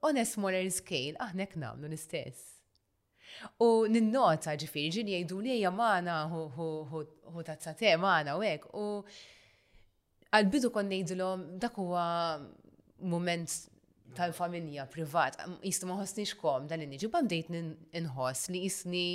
[0.05, 2.49] on a smaller scale aħna namlu nagħmlu l-istess.
[3.65, 8.89] U ninnota ġifiri ġili jgħidu li jgħamana hu ta' t-sate maħna u U
[10.35, 12.05] għal-bidu kon nejdilom dak huwa
[13.11, 13.53] moment
[14.17, 19.07] tal-familja privat, jistu ma ħosnix kom dan inni ġibam dejt nħos li jisni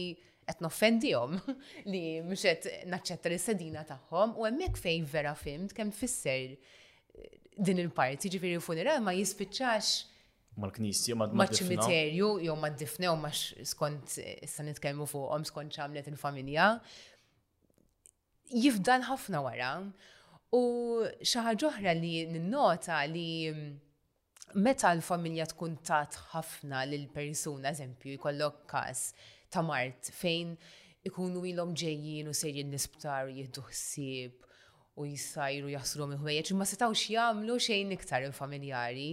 [0.45, 1.36] qed noffendihom
[1.91, 6.60] li mxet qed naċċetta l sedina tagħhom u hemmhekk fejn vera fimt kemm tfisser eh,
[7.58, 10.12] din il-parti, ġifiri funeral ma jispiċċax
[10.60, 16.69] mal-knisja, mal-ċimiterju, jew ma d-difnew ma skont eh, issa nitkellmu fuqhom skont ċamlet il-familja.
[18.56, 19.71] Jifdan ħafna wara.
[20.53, 23.75] U xaħġa oħra li ninnota li mm,
[24.62, 29.10] meta l-familja tkun tat ħafna lil persuna eżempju, jkollok kas
[29.51, 30.53] ta' mart fejn
[31.05, 34.43] ikunu ilhom ġejjin u sejjin nisptar jieħdu ħsieb
[35.01, 39.10] u jisajru jasru miħwejjeċ, ma setaw jagħmlu xejn iktar il-familjari,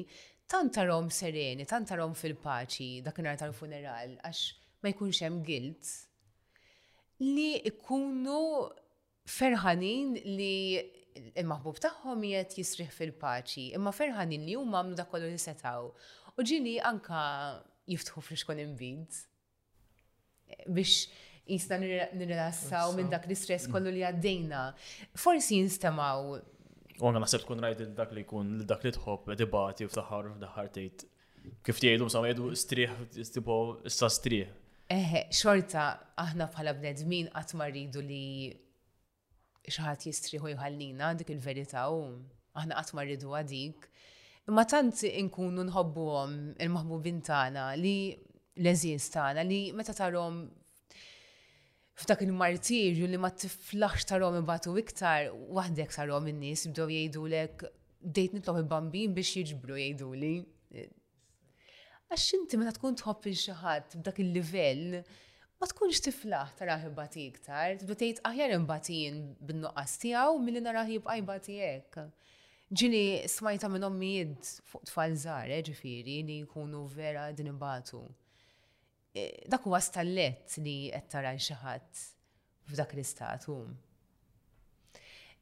[0.49, 4.42] tantarom sereni, tantarom fil-paċi dakinhar tal-funeral, għax
[4.85, 5.90] ma jkunx hemm gilt
[7.23, 8.38] li ikunu
[9.29, 10.79] ferħanin li
[11.37, 15.91] il-maħbub tagħhom jiet jisriħ fil-paċi, imma ferħanin li huma għamlu dakollu li setaw.
[16.39, 17.25] U ġili anka
[17.93, 19.21] jiftħu friskon imbid
[20.73, 21.09] biex
[21.49, 24.65] jisna nirrelassaw minn dak l-istress kollu li għaddejna.
[25.13, 26.33] Forsi jinstamaw.
[26.33, 28.97] U għanna naħseb tkun rajt dak li kun dak li
[29.37, 31.07] debati u f'daħar f'daħar tejt.
[31.67, 32.99] kif tgħidu sa jgħidu strieħ
[33.35, 34.51] tipo issa strieħ.
[34.95, 35.87] Eħe, xorta
[36.21, 38.21] aħna bħala bnedmin qatt ma rridu li
[39.70, 42.01] xaħat jistriħu jħallina dik il-verita u
[42.59, 43.88] aħna għatma rridu għadik.
[44.51, 48.12] Ma tant inkunu nħobbu għom il-mahbubin tana li
[48.59, 50.42] l-eżiz tana li meta tarom
[52.03, 57.62] f'dak il-martirju li ma tiflax tarom imbatu iktar, wahdek tarom in-nies bdew jgħidu lek
[58.03, 60.35] dejt nitlob il-bambin biex jiġbru jgħidu li.
[62.12, 65.05] Għax inti meta tkun tħobb il-xaħat b'dak il-livell,
[65.62, 71.18] ma tkunx tiflaħ taraħ imbati iktar, tibda tgħid aħjar imbatijin bin-nuqqas tiegħu milli naraħ jibqa'
[71.66, 72.07] hekk.
[72.72, 78.01] Ġili smajta minn ommijiet fuq tfal żgħar, eh, ġifieri li jkunu vera din imbatu.
[79.14, 82.03] Eh, dak huwa stallet li qed tara xi ħadd
[82.72, 83.59] f'dak l-istatu.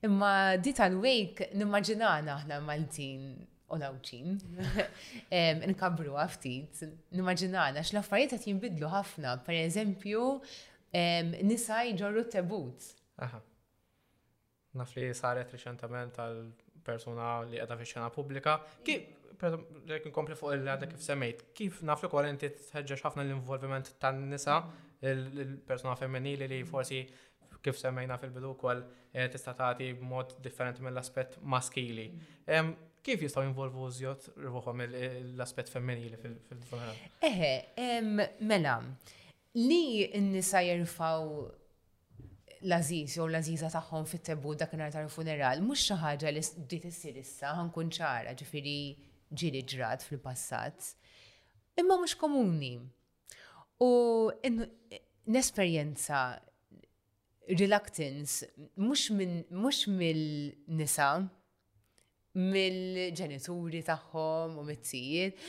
[0.05, 3.33] Imma di tal-wejk nimmaġinana aħna Maltin
[3.75, 4.37] olawċin,
[5.73, 6.83] nkabru għaftit,
[7.15, 10.27] nimmaġinana, x-laffariet għat jimbidlu ħafna, per eżempju,
[11.47, 12.91] nisa jġorru tebut.
[13.27, 13.41] Aha.
[14.81, 16.45] Naf li saret reċentament għal
[16.87, 18.57] persona li għedha fi xena publika.
[18.87, 19.17] Kif,
[19.91, 24.61] jek nkompli fuq il għadha kif semmejt, kif naf li kwalenti tħedġeġ ħafna l-involviment tan-nisa,
[25.03, 27.03] il-persona femminili li forsi
[27.61, 28.79] kif semmejna fil-bidu kol
[29.13, 32.07] eh, tista' tagħti b'mod differenti mill-aspett maskili
[33.03, 36.99] kif jistaw involvu użjot rruħom l-aspet femminili fil-funeral?
[37.25, 37.53] Eħe,
[38.47, 38.75] mela,
[39.57, 41.31] li n-nisa jirfaw
[42.69, 47.55] l-aziz jew l-aziza tagħhom fit tebbu dakinhar tal-funeral mhux xi ħaġa li dit issir issa
[47.57, 48.77] ħankun ċara ġifieri
[49.33, 50.93] ġili ġrad fil-passat.
[51.81, 52.75] Imma mhux komuni.
[53.81, 54.29] U
[55.31, 56.25] nesperjenza
[57.57, 58.45] reluctance
[58.77, 61.13] mux mhux mill-nisa
[62.35, 65.41] mill-ġenituri tagħhom u mit tijiet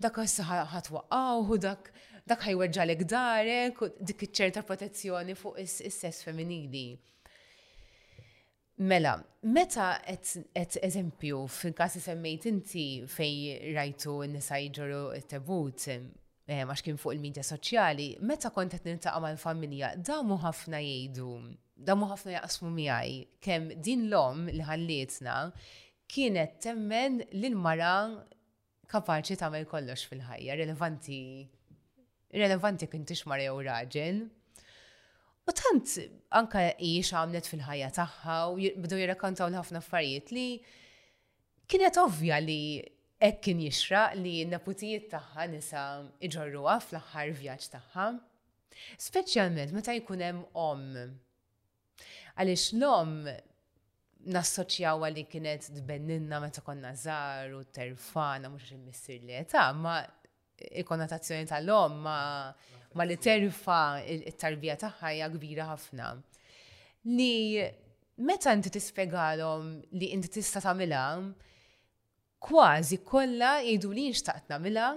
[0.00, 1.90] Dak issa ħatwaqgħu u dak
[2.30, 6.96] dak ħajweġġalek darek u dik iċ-ċerta protezzjoni fuq is-sess femminili.
[8.80, 16.96] Mela, meta et eżempju fil-kas semmejt inti fej rajtu n-nisa jġru t-tebut eh, għax kien
[17.02, 21.34] fuq il-medja soċjali, meta kont qed nintaqa' mal-familja, damu ħafna jgħidu,
[21.76, 25.40] damu ħafna jaqsmu miegħi kemm din l-om li ħallietna
[26.10, 27.94] kienet temmen l-mara
[28.90, 31.18] kapaċi tagħmel kollox fil-ħajja, relevanti
[32.34, 34.18] relevanti kintix mara jew raġel.
[35.50, 35.94] U tant
[36.40, 40.46] anka ix għamlet fil-ħajja tagħha u bidu jirrakkontaw l-ħafna affarijiet li
[41.70, 42.60] kienet ovvja li
[43.20, 45.84] hekk kien jixra li n-naputijiet tagħha nisa
[46.20, 48.08] għaf fl-aħħar vjaġġ tagħha.
[49.06, 50.90] Speċjalment meta jkun hemm om.
[52.40, 53.14] Għaliex l-om
[54.28, 59.94] nassoċjaw li kienet dbenninna meta konna zar u terfana xin immissir li ta' ah, ma
[60.70, 62.18] il-konnotazzjoni tal-om ma,
[62.94, 66.10] ma li terfa il-tarbija tagħha ħajja kbira ħafna.
[67.14, 67.62] Li
[68.20, 71.02] meta inti tispjegalhom li inti tista' tagħmilha,
[72.44, 74.90] kważi kollha jgħidu li nxtaqt nagħmilha,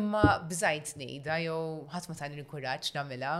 [0.00, 1.60] imma bżajt ngħidha jew
[1.92, 3.36] ħadd ma tani l-kuraġġ nagħmilha.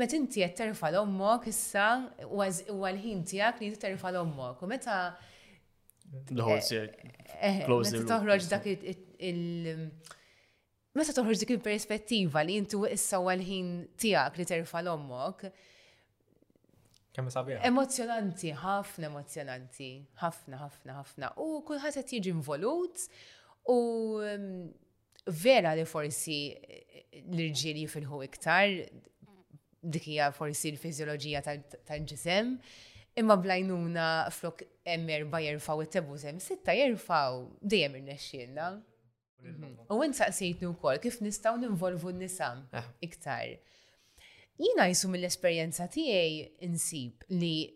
[0.00, 1.86] Met inti qed terfa l-ommok issa
[2.24, 5.02] u l-ħin tiegħek li terfa l-ommok u meta
[6.16, 6.72] eh,
[7.36, 9.90] eh, Meta toħroġ dak il-
[10.96, 15.46] Meta toħroġ dik il-perspettiva li inti issa u għal ħin tiegħek li terfa l-ommok.
[17.12, 17.58] Kemm sabiħ.
[17.68, 19.90] Emozjonanti, ħafna emozjonanti,
[20.24, 21.30] ħafna, ħafna, ħafna.
[21.40, 23.04] U kulħadd qed jiġi involut
[23.72, 23.78] u
[24.24, 24.66] mm,
[25.44, 26.38] vera li forsi
[27.28, 29.10] l-irġieli fil-ħu iktar
[29.82, 31.42] dikija forsi l-fizjoloġija
[31.86, 32.54] tal-ġisem,
[33.18, 38.68] imma blajnuna flok emmer ba jirfaw it-tebużem, sitta jirfaw dejjem irnexxielna.
[39.42, 39.86] Mhm.
[39.90, 42.84] U għin saqsijtnu kol, kif nistaw ninvolvu n nisam ah.
[43.02, 43.56] iktar.
[44.58, 47.72] Jina jisu mill-esperienza tijaj insib li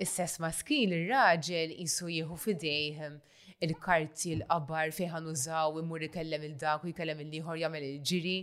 [0.00, 3.20] s-sess maskil il-raġel jisu jihu fidejhem
[3.62, 8.38] il-karti l-qabar fiħan użaw imur ikellem il-dak u jikellem il-liħor jamel il-ġiri,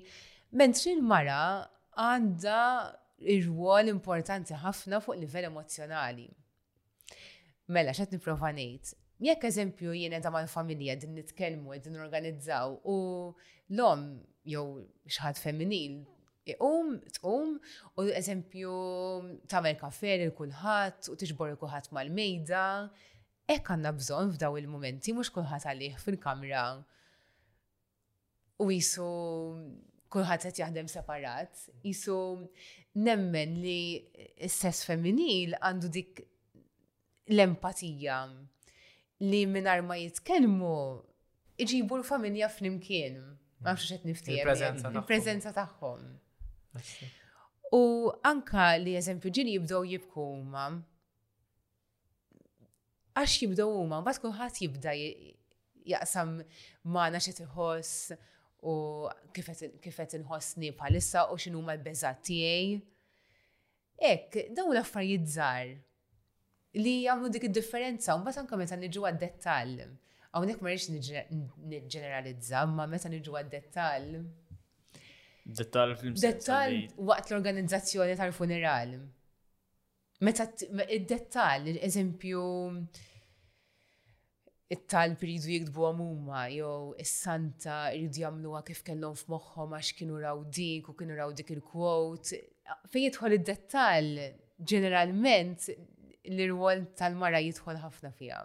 [0.56, 1.42] mentri l-mara
[2.00, 2.96] għandha
[3.46, 6.28] rwol importanti ħafna fuq livell emozjonali.
[7.72, 8.96] Mela, xat niprofa ngħid.
[9.22, 12.96] Jekk eżempju jiena ta' mal-familja din nitkellmu din organizzaw u
[13.72, 14.06] l-om
[14.44, 14.64] jew
[15.06, 16.00] xaħat femminil
[16.50, 17.52] iqum, tqum,
[18.02, 18.72] u eżempju
[19.52, 22.66] tagħmel kafe il kulħadd u tiġbor l-kulħat mal-mejda.
[23.52, 26.66] Hekk għandna bżonn f'daw il-momenti mhux kulħadd għalih fil-kamra
[28.62, 29.06] u jisu
[30.14, 31.62] kulħadd qed jaħdem separat.
[31.86, 32.18] jisu
[33.00, 33.84] nemmen li
[34.48, 36.20] s-sess femminil għandu dik
[37.32, 38.18] l-empatija
[39.32, 40.76] li minar ma jitkellmu
[41.62, 43.18] iġibu l-familja f'nimkien.
[43.62, 44.48] Ma nafx xed niftijem.
[44.92, 46.06] Il-prezenza tagħhom.
[47.72, 47.84] U
[48.28, 50.68] anka li eżempju ġini jibdow jibku huma.
[53.22, 54.94] Għax jibdow huma, mbagħad kulħadd jibda
[55.92, 56.40] jaqsam
[56.92, 58.18] ma naxet iħoss
[58.62, 58.74] u
[59.84, 62.76] kifet inħossni bħalissa u xinu ma l-beżat tiegħi.
[64.02, 65.72] Ek, dawn l-affarijiet żgħar
[66.78, 69.82] li jagħmlu dik id-differenza u mbagħad anke meta niġu għad-dettall.
[70.32, 74.20] Hawnhekk ma rridx niġġeneralizza, ma meta niġu għad-dettall.
[75.42, 76.78] Dettall dettall fil detall
[77.10, 78.94] waqt l-organizzazzjoni tal-funeral.
[80.22, 80.46] Meta
[80.86, 82.44] id-dettall, eżempju,
[84.72, 90.88] it-talb iridu jikdbu għamuma, jew is-santa iridu jagħmluha kif kellhom f'moħħhom għax kienu raw dik
[90.94, 92.40] u kienu raw dik il-quote.
[92.94, 94.12] Fejn jidħol id-dettall,
[94.74, 95.68] ġeneralment
[96.32, 98.40] l-irwol tal-mara jidħol ħafna fiha.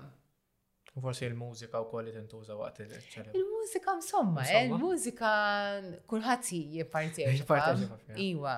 [0.97, 3.33] U forsi il-mużika u koll tintuża waqt il-ċerem.
[3.39, 5.33] Il-mużika msomma, il-mużika
[6.11, 7.61] kulħadd jipparteċipa.
[8.27, 8.57] Iwa.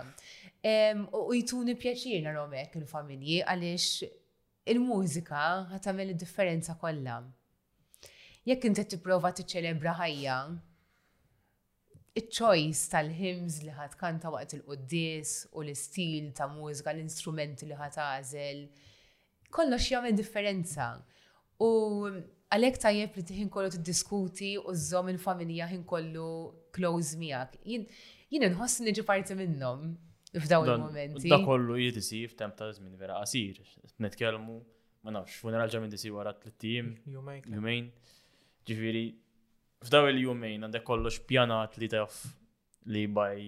[1.27, 4.15] U jituni pjaċir narom il-familji għaliex
[4.73, 7.21] il-mużika ħatamel id-differenza kollha
[8.49, 10.37] jekk inti tipprova tiċċelebra ħajja,
[12.21, 18.63] iċ-choice tal-hymns li ħad kanta waqt il-qoddis u l-istil ta' mużika, l-instrumenti li ħat għażel,
[19.55, 20.89] kollox jagħmel differenza.
[21.65, 21.71] U
[22.55, 26.29] għalhekk tajjeb li tiħin kollu tiddiskuti u żżomm il-familja ħin kollu
[26.75, 27.61] close miegħek.
[28.29, 29.93] Jien nħoss niġi parti minnhom
[30.43, 31.29] f'dawn il-momenti.
[31.31, 33.61] Da kollu jitisi f'tem ta' żmien vera qasir.
[33.99, 34.61] nitkellmu
[35.03, 37.91] ma nafx funeral ġa minn disi wara tliet jumejn.
[38.69, 39.03] Ġifiri,
[39.89, 42.17] f'daw il-jumejn għandek kollox pjanat li taf
[42.93, 43.47] li by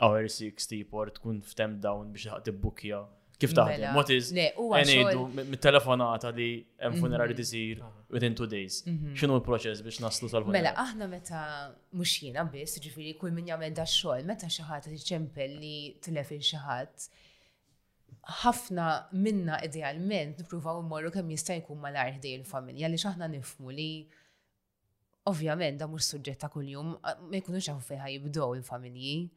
[0.00, 3.02] hour 60 port tkun f'tem dawn biex ħaq bukja
[3.42, 3.80] Kif taħdem?
[3.80, 4.28] Mela, What is?
[4.32, 6.44] Enejdu, mit-telefonata li
[6.84, 7.38] hemm funerari mhm.
[7.40, 7.80] tisir
[8.14, 8.76] within two days.
[8.86, 9.16] Mhm.
[9.18, 11.40] X'inhu l-proċess biex naslu tal Mela, aħna meta
[11.98, 16.32] mhux jiena biss, ġifieri kull min jagħmel da xogħol, meta xi ħadd tiċċempel li tilef
[16.38, 17.06] xi ħadd,
[18.44, 18.86] ħafna
[19.26, 23.88] minna idealment nippruvaw immorru kemm jista' jkun malajr ħdej il-familja li x'aħna nifmu li
[25.30, 29.28] Ovvjament, da mux suġġetta ta' kuljum, ma jkunux għafu fejħa jibdow il-familji.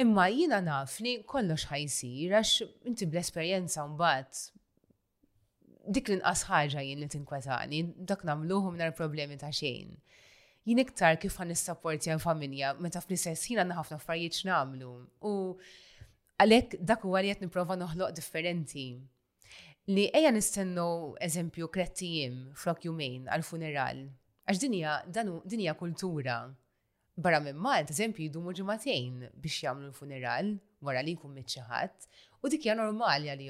[0.00, 2.52] Imma jina nafni kollox ħajsir, għax
[2.88, 4.38] inti bl-esperienza mbagħad
[5.92, 9.90] dik l-inqas ħaġa jien li tinkwetani, dak namluħum nar problemi ta' xejn.
[10.68, 14.94] Jien iktar kif għan nissapporti għal familja, meta fl sess jina ħafna affarijiet x'namlu.
[15.28, 15.32] U
[16.46, 18.86] għalhekk dak huwa li qed nipprova noħloq differenti
[19.92, 20.88] li eja nistennu
[21.28, 24.00] eżempju krettijim flok jumejn għal-funeral
[24.48, 26.38] Għax dinja, danu, dinja kultura.
[27.20, 30.48] Barra minn Malta, eżempju, jidumu ġimatejn biex jagħmlu l-funeral
[30.86, 32.06] wara li jkun mitċaħat.
[32.40, 33.42] U dik hija normali għal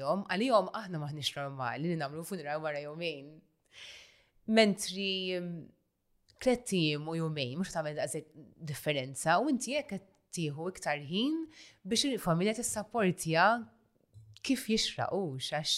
[0.49, 3.29] jom aħna maħniex normali li nagħmlu funeral wara jomejn.
[4.59, 5.07] Mentri
[6.41, 8.27] klettim mm, u jomejn mhux tagħmel għazek
[8.73, 10.15] differenza u inti jekk qed
[10.51, 11.45] iktar ħin
[11.87, 13.47] biex il-familja t-sapportja
[14.45, 15.77] kif jixraqux għax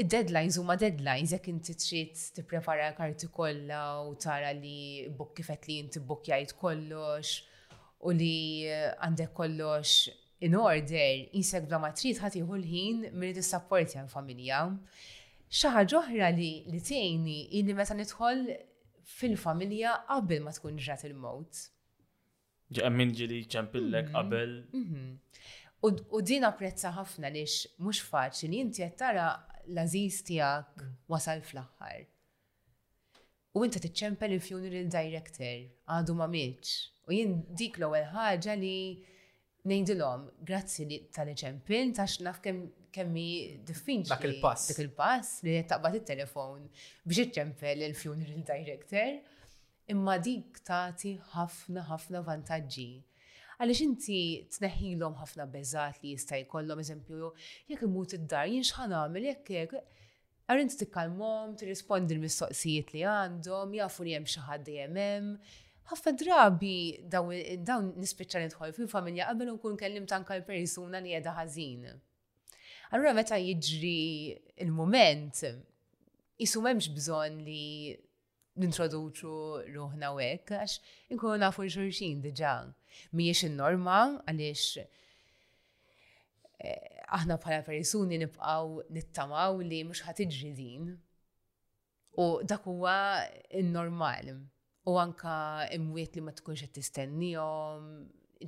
[0.00, 4.78] id-deadlines huma deadlines jekk inti trid tipprepara karti kollha u tara li
[5.18, 7.34] bok kifet li inti bokkjajt kollox
[8.08, 8.34] u li
[8.72, 9.94] għandek kollox
[10.46, 14.60] in order jisek bla ma trid ħatiħu l-ħin minn dis għal familja.
[15.60, 18.44] Xaħġa oħra li li tgħinni illi meta nidħol
[19.18, 21.60] fil-familja qabel ma tkun ġrat il-mod.
[22.78, 24.14] Ġemmin ġili ċempillek mhm.
[24.14, 24.54] qabel.
[24.72, 25.10] Mhm.
[25.90, 29.28] U din apprezza ħafna lix mhux faċli inti qed tara
[29.76, 30.94] l-aziz tijak mm.
[31.12, 32.02] wasal fl-axħar.
[33.58, 35.54] U inta tiċċempel il-funeral director
[35.92, 36.72] għadu ma mitx.
[37.10, 38.76] U jien dik l-ewwel ħaġa li
[39.66, 43.26] ngħidilhom grazzi li tal ċempel tax naf kemmi
[43.66, 44.12] diffinċli.
[44.14, 44.70] Dak il-pass.
[44.70, 46.66] Dak il-pass li taqbad it-telefon
[47.02, 49.20] biex iċċempel il-funeral director.
[49.90, 52.88] Imma dik tagħti ħafna ħafna vantaġġi
[53.60, 54.18] għaliex inti
[54.56, 57.28] tneħilhom ħafna beżat li jista' jkollhom eżempju
[57.68, 59.74] jekk imut id-dar jien x'ħan nagħmel jekk
[60.50, 66.76] għarint tikkalmom, tirrispondi l-mistoqsijiet li għandhom, jafu li hemm xi ħadd Ħafna drabi
[67.10, 71.88] dawn nispiċċa nidħol fil-familja qabel u nkun kellim tanka l-persuna li qiegħda ħażin.
[72.94, 75.40] Allura meta jiġri il-moment,
[76.38, 77.90] jisu m'hemmx bżonn li
[78.62, 79.34] nintroduċu
[79.74, 80.78] ruħna u hekk għax
[81.16, 82.54] inkunu nafu xulxin diġà
[83.16, 84.76] miex il-norma għaliex
[86.60, 90.88] eh, aħna bħala persuni nibqaw nittamaw li mux ħatiġri din.
[92.22, 92.96] U dak huwa
[93.70, 94.34] normal
[94.90, 95.34] U anka
[95.76, 97.90] imwiet li ma tkunx qed tistennihom,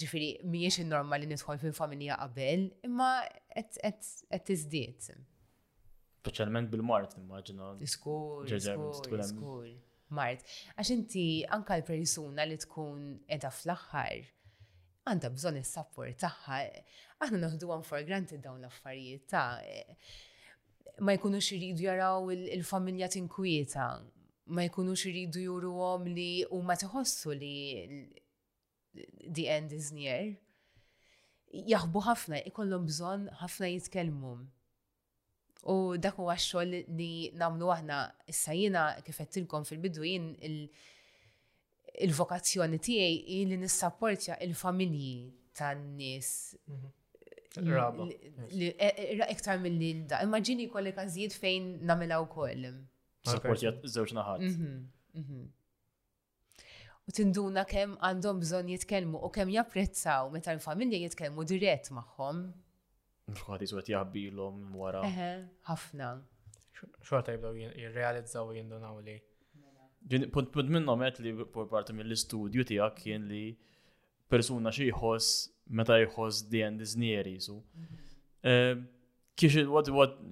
[0.01, 3.11] ġifiri miex il normal li nidħol fil-familja qabel, imma
[3.53, 3.93] qed
[4.49, 5.13] tiżdied.
[6.25, 7.75] Speċjalment bil-mart, immaġina.
[7.85, 9.69] Iskur, iskur, iskur
[10.17, 10.45] mart.
[10.77, 13.03] Għax inti anka l-persuna li tkun
[13.33, 14.21] edha fl-aħħar
[15.09, 16.61] għandha bżonn il support tagħha.
[17.25, 19.59] Aħna naħdu għan for granted dawn l-affarijiet ta'
[21.03, 23.87] ma jkunux iridu jaraw il-familja tinkwieta,
[24.55, 27.57] ma jkunux iridu juru għom li u ma tħossu li
[29.33, 30.35] the end is near.
[31.53, 34.37] Jaħbu ħafna, ikollhom bżonn ħafna jitkellmu.
[35.63, 37.99] U dak huwa xogħol li nagħmlu aħna
[38.33, 40.25] issa jiena kif qedtilkom fil-bidu jien
[42.07, 45.15] il-vokazzjoni tiegħi li nissapportja il-familji
[45.55, 46.33] tan-nies.
[46.67, 47.69] Mhm.
[47.69, 48.07] Raba.
[48.51, 50.19] E- e- iktar mill-li da.
[50.27, 52.67] Immaġini kolli każijiet fejn namela u koll.
[53.29, 54.47] Sapportja żewġ naħat.
[54.49, 54.89] Mhm,
[55.21, 55.43] mhm.
[57.07, 62.47] U tinduna kemm għandhom bżonn jitkellmu u kemm japprezzaw meta l-familja jitkellmu dirett magħhom
[63.33, 65.03] mxħati suqet jabbilom wara.
[65.09, 65.29] Eħe,
[65.71, 66.11] ħafna.
[67.07, 69.19] Xorta jibdaw jirrealizzaw jindunaw li.
[70.35, 71.33] Punt minnom għet li
[71.71, 73.45] parti mill-istudju tijak kien li
[74.33, 75.29] persuna xieħos
[75.79, 77.57] meta jħos di għand iznieri jisu.
[77.63, 78.13] Mhm.
[78.53, 78.85] Ehm,
[79.37, 79.63] kiex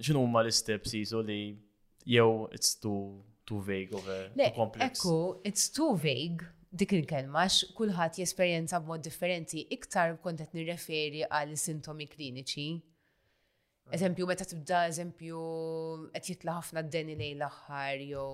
[0.07, 1.41] xinu ma l-steps jisu li
[2.05, 4.99] jew it's too, too vague of a Le, complex.
[4.99, 11.23] Ekku, it's too vague dik il-kelma x kulħadd jesperjenza b'mod differenti iktar kont qed nirreferi
[11.27, 12.69] għal sintomi kliniċi
[13.91, 15.39] Eżempju, meta tibda, eżempju,
[16.13, 18.27] qed jitla ħafna d-deni lejn l-aħħar, jew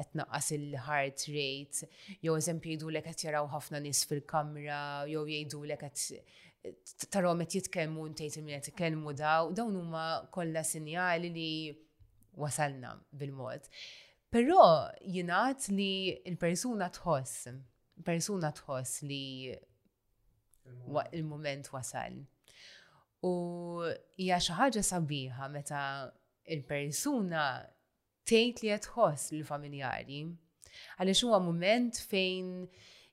[0.00, 1.86] qed naqqas il-heart rate,
[2.26, 6.74] jew eżempju jgħidulek qed jaraw ħafna nies fil-kamra, jew jgħidulek qed
[7.14, 11.48] tarhom qed jitkellmu ntejt qed ikellmu daw, dawn huma kollha sinjali li
[12.42, 13.70] wasalna bil-mod.
[14.28, 14.60] Però
[15.14, 15.90] jingħad li
[16.34, 17.48] l-persuna tħoss,
[18.04, 19.22] persuna tħoss li
[21.16, 22.20] il-moment wasal.
[23.22, 23.30] U
[24.18, 25.80] hija xi ħaġa sabiħa meta
[26.50, 27.42] il-persuna
[28.26, 32.48] tgħid li qed tħoss lill-familjari għaliex huwa mument fejn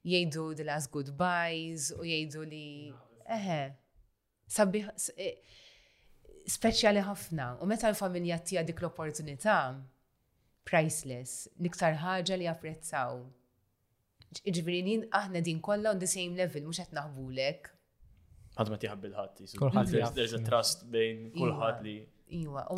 [0.09, 2.63] jgħidu the last goodbyes u jgħidu li
[3.37, 3.59] eħe
[4.57, 5.29] sabiħ e,
[6.57, 9.59] speċjali ħafna u meta l-familja tija dik l-opportunità
[10.69, 13.19] priceless, niktar ħaġa li japprezzaw.
[14.49, 17.75] Iġbirinin aħna din kollha on the same level mhux qed naħbulek
[18.59, 19.37] għad ma tiħab bil-ħat.
[20.15, 22.09] There's a trust bejn kulħadd li.
[22.43, 22.75] Iwa, u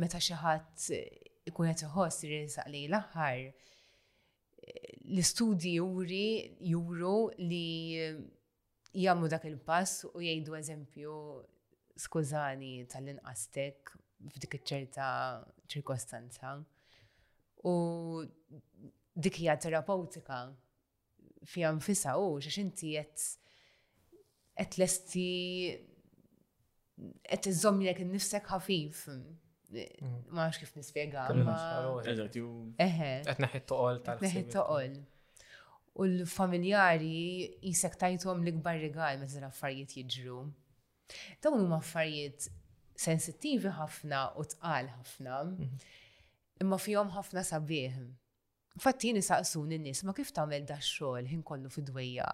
[0.00, 0.90] meta xi ħadd
[1.50, 3.38] ikun qed iħoss irisaq li l-aħħar
[5.02, 7.96] l-istudji juri juru li
[9.02, 11.12] jagħmlu dak il-pass u jgħidu eżempju
[12.06, 13.80] skużani tal-inqastek
[14.36, 15.08] f'dik iċ-ċerta
[15.70, 16.50] ċirkostanza.
[17.68, 17.70] U
[19.20, 20.38] dik hija terapeutika
[21.44, 23.22] fija nfisa u xax inti qed
[24.60, 25.28] qed lesti
[27.30, 29.06] qed iżommilek innifsek ħafif.
[29.08, 30.16] Mm.
[30.34, 31.28] Ma nafx kif nispjega.
[31.30, 33.10] Eħe.
[33.38, 34.98] neħi toqol Neħi toqol.
[36.00, 37.20] U l-familjari
[37.66, 40.40] jisek tajtom l-ikbar regal meta l-affarijiet jiġru.
[41.42, 42.50] Dawn huma affarijiet
[43.00, 45.84] sensittivi ħafna u tqal ħafna, mhm.
[46.60, 47.96] imma fihom ħafna sabieħ.
[48.78, 52.26] Fattini saqsun n nies ma kif tagħmel da xogħol ħin kollu fi dwejja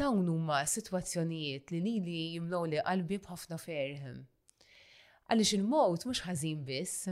[0.00, 4.20] Dawn huma sitwazzjonijiet li lili jimlow li qalbi b'ħafna ferħim.
[5.30, 7.08] Għaliex il-mowt mhux ħażin biss.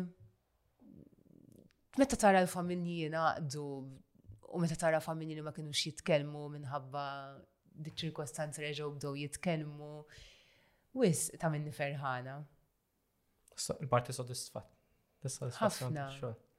[2.00, 7.02] Meta tara l-familji naqdu u meta tara familji li ma kinux jitkellmu minħabba
[7.86, 9.92] dik ċirkostanzi reġaw bdew jitkellmu.
[10.96, 12.38] Wis ta' minni ferħana.
[13.84, 14.72] Il-parti soddisfat.
[15.58, 16.08] Ħafna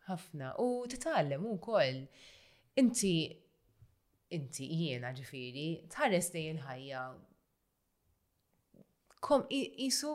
[0.08, 0.52] ħafna.
[0.62, 2.02] U titgħallem ukoll.
[2.82, 3.14] Inti
[4.34, 7.02] inti jiena ġifiri, tħares dej il-ħajja
[9.24, 10.14] kom jisu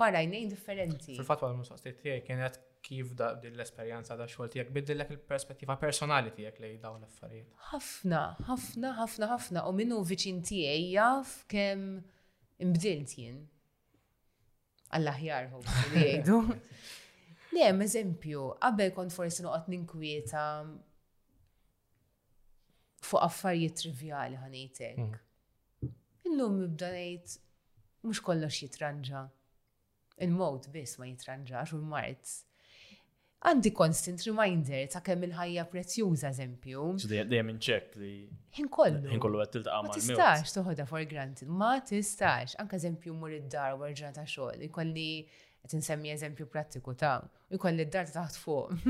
[0.00, 1.18] parajnejn differenti.
[1.18, 2.56] Fil-fat għal mistoqsijiet tiegħek kienet
[2.88, 7.52] kif da l-esperjenza da xogħol tiegħek biddillek il-perspettiva personali tiegħek li dawn l-affarijiet.
[7.74, 12.00] Ħafna, ħafna, ħafna, ħafna u minnu viċin tiegħi jaf kemm
[12.64, 13.44] imbdilt jien.
[14.96, 16.40] Allah jarħu, jgħidu.
[17.58, 20.42] Jem, eżempju, qabel kont forsi noqgħod ninkwieta
[23.08, 25.00] fuq affarijiet trivjali ħanejtek.
[25.02, 25.94] Mm.
[26.28, 27.36] Illum nibda ngħid
[28.06, 29.24] mhux kollox jitranġa.
[30.26, 32.36] Il-mod biss ma jitranġax u l-mart
[33.48, 36.86] għandi constant reminder ta' kemm il-ħajja prezzjuża eżempju.
[37.08, 38.12] Dejjem inċek li.
[38.64, 39.18] Inkollu.
[39.22, 42.56] kollu għattil ta' ma' tistax toħodha for granted, ma tistax.
[42.62, 45.08] Anke eżempju mur id-dar u rġa ta' xogħol, ikolli
[45.68, 47.20] Tinsemmi eżempju prattiku ta'
[47.52, 48.86] jkolli d-dar taħt fuq.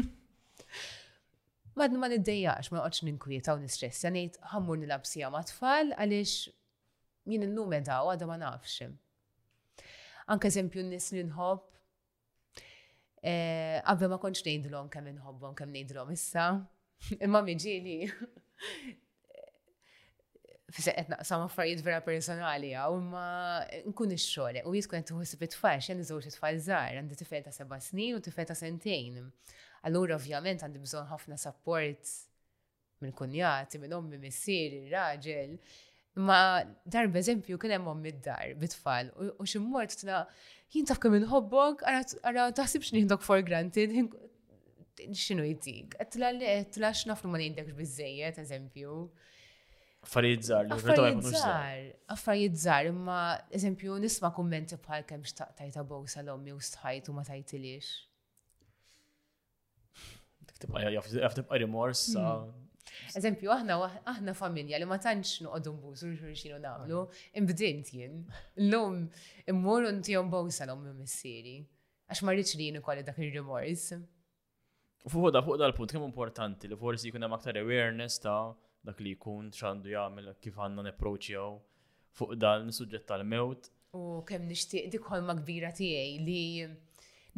[1.78, 6.34] Mad ma niddejjax, ma noqgħodx ninkwieta u nistress, ngħid ħammur nilab ma' tfal għaliex
[7.32, 8.86] jien illum edaw għadha ma nafx.
[10.28, 11.66] Anke eżempju n-nies li nħobb
[13.24, 16.48] eh, qabel ma kontx ngħidlhom kemm inħobbhom kemm ngħidlhom issa.
[17.24, 17.94] Imma miġieli
[20.76, 23.24] fisa qed naqsam affarijiet vera personali għaw ma
[23.88, 27.78] nkun ix-xogħol u jiskun qed tuħsib it-tfal x'għandi żewġ it-tfal żgħar, għandi tifel ta' seba'
[27.80, 29.22] snin u tifel ta' sentejn.
[29.88, 32.12] Allura ovvjament għandi bżonn ħafna support
[33.00, 35.56] minn kunjati, minn ommi, missier, ir-raġel.
[36.20, 36.38] Ma
[36.84, 39.08] darba eżempju kien hemm ommi d-dar bit-tfal
[39.38, 40.24] u xi mort tna
[40.74, 41.86] jien taf kemm inħobbok,
[42.26, 43.94] ara taħsibx nieħdok for granted,
[45.12, 45.96] x'inhu jtik.
[45.96, 48.98] Qed tla x'nafru ma ngħidlekx biżejjed eżempju.
[50.06, 51.80] Affarijiet żgħar, affarijiet żgħar,
[52.14, 53.16] affarijiet żgħar, imma
[53.58, 57.88] eżempju nisma' kummenti bħal kemm x'taqtajt tajta bowsa l-ommi u stħajt u ma tajtilix.
[60.62, 62.14] tibqa' tibqa' remors hmm.
[62.14, 63.16] sa.
[63.18, 63.74] Eżempju, aħna
[64.14, 67.02] aħna familja li ma tantx noqogħdu nbużu xulxin u nagħmlu,
[67.42, 68.16] imbdint jien.
[68.70, 69.02] Llum
[69.50, 71.58] immur u ntihom bowsa l-ommi missieri.
[72.08, 73.90] Għax ma rridx li jien ukoll dak il remors
[75.08, 78.38] Fuq da fuq dal-punt kemm importanti li forsi jkun hemm aktar awareness ta'
[78.86, 81.56] dak li jkun x'għandu jagħmel kif għandna neproċjaw
[82.18, 83.70] fuq dan suġġett tal-mewt.
[83.98, 86.66] U kemm nixtieq dik ħolma kbira tiegħi li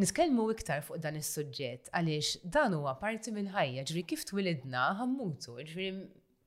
[0.00, 5.56] niskellmu iktar fuq dan is-suġġett għaliex dan huwa parti minn ħajja, ġri kif twilidna ħammutu,
[5.68, 5.88] ġri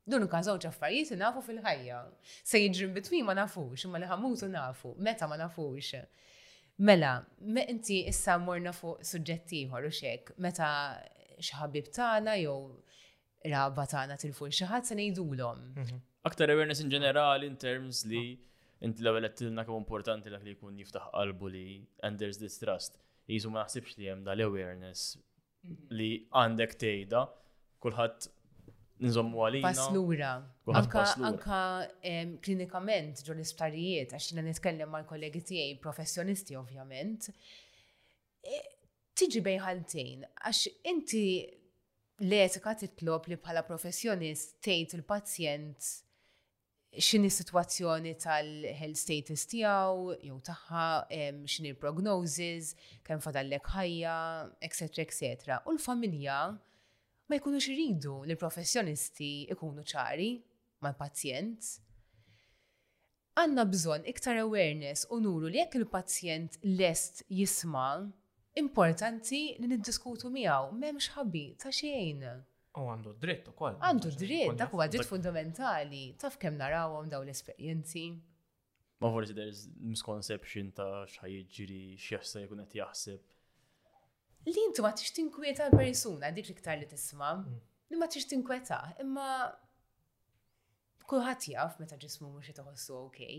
[0.10, 2.02] dun ka żewġ affarijiet nafu fil-ħajja.
[2.44, 5.96] Se jiġri bitwi ma nafux, imma li ħammutu nafu, meta ma nafux.
[6.82, 10.70] Mela, me inti issa morna fuq suġġett ieħor u xek, meta
[11.44, 12.58] xħabib tagħna jew
[13.50, 15.62] raba tagħna tilfu xi ħadd se ngħidulhom.
[15.76, 16.02] Mhm.
[16.30, 18.24] Aktar awareness in ġenerali in terms li
[18.84, 21.66] inti l-ewwel qed tilna kemm importanti dak li jkun jiftaħ qalbu li
[22.08, 22.98] and there's this trust.
[23.28, 25.76] Jisu ma naħsibx li hemm dal-awareness mhm.
[26.00, 27.26] li għandek tejda
[27.84, 28.30] kulħadd
[29.04, 29.72] nżommu għalina.
[29.74, 30.30] Paslura.
[30.80, 31.58] Anka, anka
[32.12, 37.28] um, klinikament ġo l-isptarijiet, għax jina nitkellem mal kollegi tiegħi professjonisti ovvjament,
[38.48, 38.62] e,
[39.20, 40.62] tiġi bejn għax
[40.94, 41.26] inti
[42.22, 45.88] l-etika titlob li bħala professjonist tgħid il-pazjent
[47.02, 50.84] x'inhi situazzjoni tal-health status tiegħu jew tagħha
[51.18, 52.76] x'inhi l-prognosis,
[53.08, 54.18] kemm fadallek ħajja,
[54.60, 55.08] etc.
[55.08, 55.58] etc.
[55.66, 60.36] U l-familja ma jkunux iridu li professjonisti ikunu ċari
[60.86, 61.74] mal-pazjent.
[63.34, 68.04] Għanna bżon iktar awareness u nuru li jekk il-pazjent lest jisma'
[68.60, 72.26] importanti li niddiskutu miegħu m'hemmx ħabbi ta' xejn.
[72.78, 73.78] U għandu dritt ukoll.
[73.86, 78.08] Għandu dritt, dak huwa dritt fundamentali, taf kemm narawhom daw l-esperjenzi.
[79.02, 83.30] Ma forsi there's misconception ta' xħajġiri x'jaħseb jkun qed jaħseb
[84.44, 87.60] li intu ma tix tinkwieta l-persuna, dik iktar li tisma, mm.
[87.94, 89.46] li ma tix tinkweta, imma
[91.08, 93.38] kulħadd jaf meta ġismu mhux qed iħossu okej.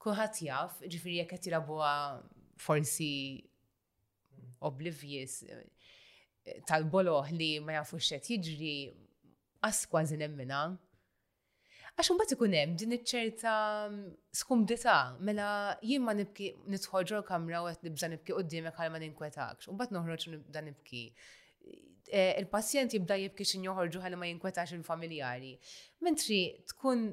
[0.00, 1.92] Kulħadd jaf, ġifieri jekk qed jilagħbuha
[2.64, 3.10] forsi
[4.68, 8.72] oblivious eh, tal-boloħ li ma jafux xed jiġri
[9.68, 10.62] asqwa zinemmina.
[11.92, 13.54] Għax mbagħad ikun hemm din iċ-ċerta
[13.86, 14.04] mm,
[14.42, 14.96] skumdità
[15.28, 15.48] mela
[15.86, 19.68] jien ma nibki nitħoġro l-kamra u għet nibża nibki d-dimek għal ma ninkwetakx.
[19.70, 21.04] U bat noħroġ nibda nibki.
[22.12, 25.52] Eh, il-pazjent jibda jibki xin joħorġu għal ma jinkwetax il-familjari.
[26.04, 26.40] Mentri
[26.72, 27.10] tkun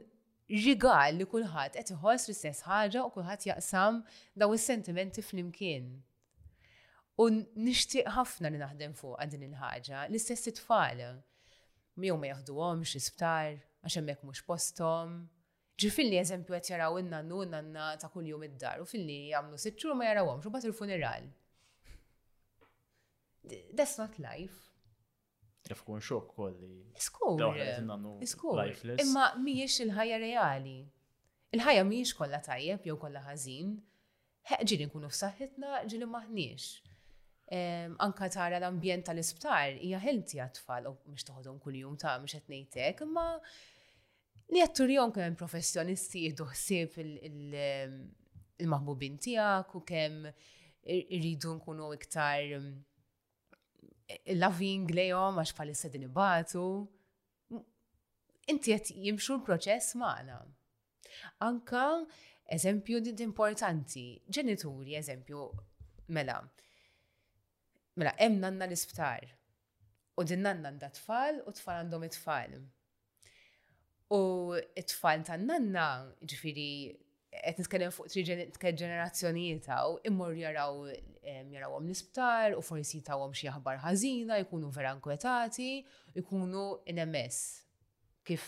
[0.49, 3.99] rigal li kulħadd qed iħos l-istess ħaġa u kulħadd jaqsam
[4.34, 5.91] daw is-sentimenti flimkien.
[7.20, 7.28] U
[7.59, 11.01] nixtieq ħafna li naħdem fuq għadin il-ħaġa, l-istess it-tfal.
[11.99, 15.17] Miju ma jaħduhomx isptar, għax hemmhekk mhux posthom.
[15.80, 19.97] Ġifilli eżempju qed jaraw inna nu nanna ta' kuljum id-dar u filli jagħmlu sitt xhur
[19.99, 21.28] ma jaraw għom, xubat il-funeral.
[23.76, 24.72] That's not life.
[25.67, 26.72] Taf kun xok kolli.
[26.95, 27.36] Iskur.
[28.24, 28.63] Iskur.
[29.03, 30.78] Imma miex il-ħajja reali.
[31.57, 33.76] Il-ħajja miex kollha tajjeb jew kollha ħażin.
[34.63, 36.76] Ġili nkunu f'saħħitna, ġili maħniex
[37.52, 43.02] anka tara l-ambjent tal-isptar hija ħelti għat-tfal u mhux toħodhom kuljum ta' mux qed ngħidlek,
[43.06, 43.26] imma
[44.54, 47.00] li qed turjon kemm professjonisti jieħdu ħsieb
[48.60, 50.30] il-maħbubin tiegħek u kemm
[50.89, 52.43] irridu nkunu iktar
[54.36, 56.68] loving lejhom għax bħal issa din ibatu.
[58.50, 60.38] Inti qed jimxu l-proċess magħna.
[61.45, 61.88] Anka
[62.50, 65.43] eżempju din importanti, ġenituri eżempju
[66.16, 66.39] mela
[68.00, 69.26] Mela, hemm nanna l-isptar.
[70.16, 72.54] U din nanna għandha tfal u tfal għandhom it-tfal.
[74.16, 74.20] U
[74.82, 75.88] it-tfal ta' nanna,
[76.24, 76.70] ġifiri,
[77.34, 80.80] qed nitkellem fuq tri ġenerazzjonijiet u immur jaraw
[81.26, 85.72] jarawhom l-isptar u forsi tawhom xi aħbar ħażina, jkunu vera nkwetati,
[86.24, 87.43] jkunu in-emess.
[88.28, 88.43] kif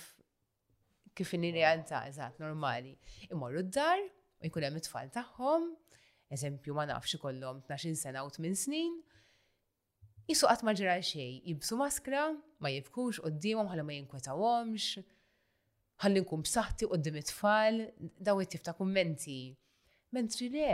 [1.17, 2.91] kif in realtà eżatt normali.
[3.33, 5.63] Immorru d-dar u jkun hemm it-tfal tagħhom,
[6.39, 8.99] eżempju ma nafx ikollhom 12 sena u 8 snin,
[10.29, 12.23] jisu qatt ma xej, jibsu maskra,
[12.61, 15.03] ma jibkux d-dimom, ħalla ma jinkwetawhomx,
[16.01, 17.79] ħalli nkun b'saħħti qoddim it-tfal,
[18.19, 19.39] daw it ta' kummenti.
[20.13, 20.69] Mentri le,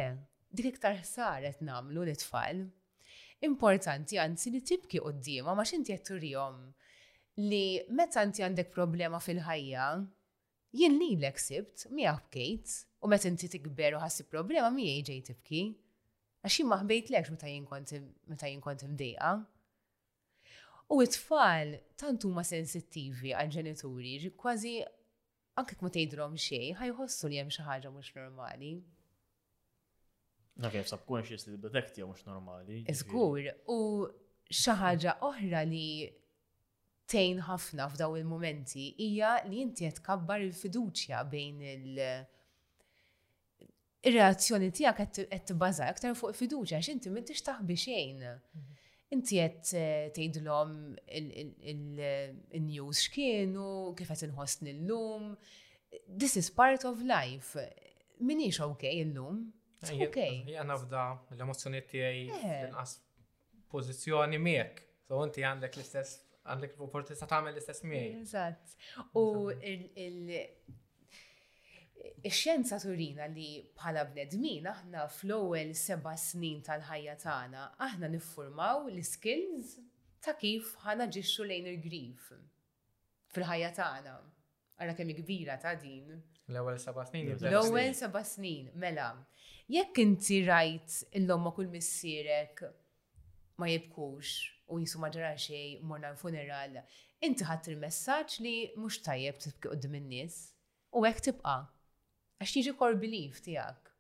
[0.52, 2.66] dik iktar saret namlu l-tfal.
[3.48, 6.62] Importanti anzi li tibki qoddima ma xinti jetturijom
[7.50, 9.88] li meta inti għandek problema fil-ħajja,
[10.74, 12.72] jien li l eksibt mi bkejt,
[13.06, 15.66] u meta inti tikber u ħassi problema mi ġej tibki
[16.48, 17.32] għaxin maħbejt lekx
[18.28, 19.32] meta jien imdeqa.
[20.96, 24.78] U it-tfal tant huma sensittivi għal ġenituri, kważi
[25.60, 28.72] anke kma tejdrom xejn, ħajħossu li hemm xi ħaġa mhux normali.
[30.64, 32.80] Na kif subconscious li detect jew mhux normali.
[32.94, 33.82] Iżgur, u
[34.56, 35.86] xi ħaġa oħra li
[37.12, 42.26] tejn ħafna f'daw il-momenti hija li inti qed il-fiduċja bejn il-, -fiduċja, bejn il
[44.06, 48.20] ir-reazzjoni tiegħek qed tibbaża aktar fuq fiduċja għax inti minti xtaħbi xejn.
[48.22, 48.76] Mhm.
[49.16, 50.74] Inti qed eh, tejdlom
[51.70, 55.32] il-news x'kienu, kif qed inħossni llum.
[56.20, 57.60] This is part of life.
[58.22, 59.46] Minix okej lum
[59.78, 60.32] Okej.
[60.50, 61.02] Jgħan f'da
[61.36, 63.66] l-emozjonijiet tiegħi l-inqas eh.
[63.70, 64.82] pożizzjoni miegħek.
[65.08, 66.18] So inti għandek l-istess
[66.48, 68.24] għandek l-opportunità tagħmel l-istess miek.
[68.24, 68.74] Eżatt.
[69.20, 69.54] U
[72.28, 79.78] ix-xjenza turina li bħala bnedmin aħna fl-ewwel seba' snin tal-ħajja tagħna aħna niffurmaw l-skills
[80.24, 82.32] ta' kif ħana ġixxu lejn il-grief
[83.36, 84.16] fil-ħajja tagħna.
[84.82, 86.12] Ara kemm kbira ta' din.
[86.52, 87.32] L-ewwel seba' snin.
[87.38, 89.12] L-ewwel seba' snin, mela.
[89.72, 92.64] Jekk inti rajt illum ma' kull missierek
[93.60, 94.36] ma jibkux
[94.72, 96.78] u jisu ma ġara xej morna l-funeral,
[97.24, 100.38] inti ħadd il-messaġġ li mhux tajjeb tibki qudiem in-nies
[100.98, 101.62] u hekk tibqa'
[102.38, 103.92] Għax tiġi kor belief tijak.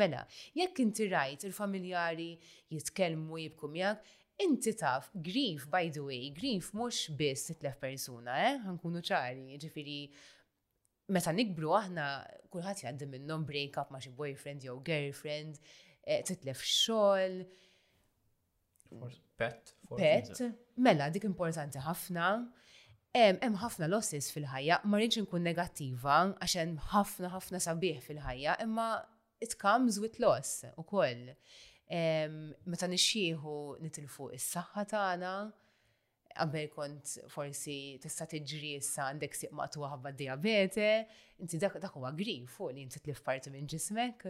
[0.00, 0.22] Mela,
[0.54, 2.30] jekk inti rajt il-familjari
[2.72, 4.14] jitkellmu jibku miegħek,
[4.44, 8.60] inti taf grief by the way, grief mhux biss titlef persuna, eh?
[8.64, 9.98] Ħankunu ċari, ġifiri
[11.12, 12.06] meta nikbru aħna
[12.54, 15.58] kulħadd jgħaddi minnhom break up ma' xi boyfriend jew girlfriend,
[16.06, 17.44] eh, titlef xogħol.
[19.40, 19.74] Pet.
[19.90, 20.42] Pet,
[20.86, 22.30] mela dik importanti ħafna
[23.10, 28.84] Hemm ħafna losses fil-ħajja, ma rridx nkun negattiva għax hemm ħafna ħafna sabiħ fil-ħajja, imma
[29.42, 31.24] it comes with loss ukoll.
[31.90, 35.32] Meta nixxieħu nitilfu is-saħħa tagħna,
[36.36, 40.88] għabbel kont forsi tista tiġri issa għandek siq maqtuħa ħabba diabete,
[41.42, 44.22] inti dak dak huwa grif fuq li inti tlif parti minn ġismek.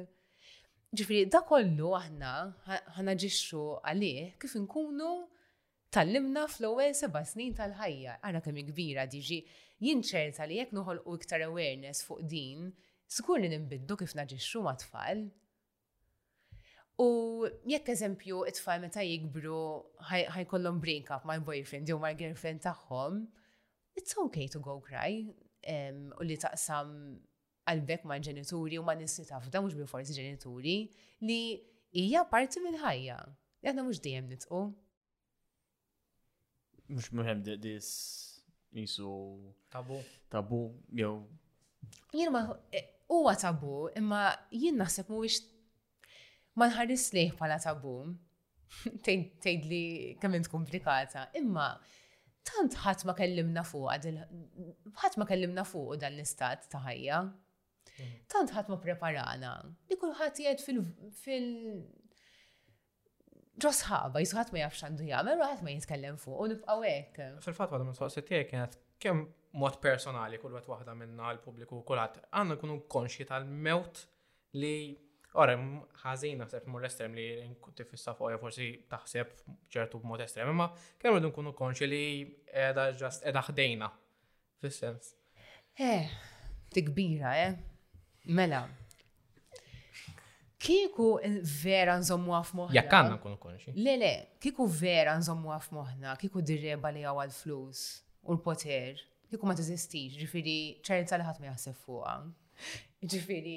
[0.96, 2.32] Ġifieri, dak kollu aħna
[2.96, 5.12] ħanaġixxu għalih kif inkunu
[5.90, 9.40] Tallimna fl-ewwel seba' snin tal-ħajja, ara kemm kbira diġi
[9.82, 12.68] jinċerta li jekk noħolqu iktar awareness fuq din,
[13.10, 15.24] skur li nimbiddu kif naġixxu ma' tfal.
[17.02, 17.08] U
[17.72, 19.62] jekk eżempju it-tfal meta jikbru
[20.12, 23.18] ħajkollhom break up ma' boyfriend jew ma' girlfriend tagħhom,
[23.98, 26.92] it's okay to go cry u li taqsam
[27.70, 30.76] għalbek ma' ġenituri u ma' nissi tafda mhux bil-forsi ġenituri
[31.26, 31.40] li
[32.04, 33.18] hija parti mill-ħajja.
[33.66, 34.62] Aħna mhux dejjem nitqu
[36.90, 37.88] mux muħem dis
[38.74, 39.10] jisu
[39.72, 40.00] tabu.
[40.30, 40.60] Tabu,
[40.94, 41.16] jew.
[42.14, 42.42] Jien ma
[42.74, 44.22] e, huwa tabu, imma
[44.52, 45.42] jien naħseb mhuwiex
[46.58, 47.94] ma nħares liħ bħala tabu.
[49.06, 49.84] tejd li
[50.22, 51.68] kemm int komplikata, imma
[52.46, 53.88] tant ħadd ma kellimna fuq
[55.00, 57.22] ħadd ma kellimna fuq dan l-istat ta' ħajja.
[58.00, 58.18] Mm.
[58.30, 59.54] Tant ħadd ma preparana
[59.90, 60.62] li kulħadd jgħid
[61.22, 61.48] fil
[63.60, 67.20] ġosħaba, jisħat ma jafx għandu jgħamil, u ma jitkellem fuq, u nibqaw hekk.
[67.44, 69.26] fil fat għadam, s soqsi tijek, kienet kemm
[69.60, 74.02] mod personali kull wet waħda minna għall-pubbliku għat għandna nkunu konxi tal-mewt
[74.60, 74.72] li
[75.40, 75.56] ora
[76.04, 77.26] ħażin naħseb mur estrem li
[77.62, 79.32] kutti fissa fuq, forsi taħseb
[79.74, 80.68] ċertu mod estrem, imma
[81.02, 82.04] kemm għadun nkunu konxi li
[82.52, 83.90] qiegħda ġast edha ħdejna
[84.60, 85.14] fis-sens.
[85.80, 86.06] Eh,
[86.74, 87.54] tikbira, eh?
[88.36, 88.60] Mela,
[90.60, 92.74] Kiku eh, vera nżommu għaf moħna.
[92.76, 93.72] Jekk għanna kun konxi.
[93.80, 94.10] Le, le,
[94.44, 97.80] kiku vera nżommu għaf moħna, kiku dirreba li għaw għal-flus
[98.28, 99.00] u l-poter,
[99.32, 102.18] kiku ma t-ezistix, ġifiri tal-ħat ħatmi jaħseb fuqa.
[103.08, 103.54] Ġifiri,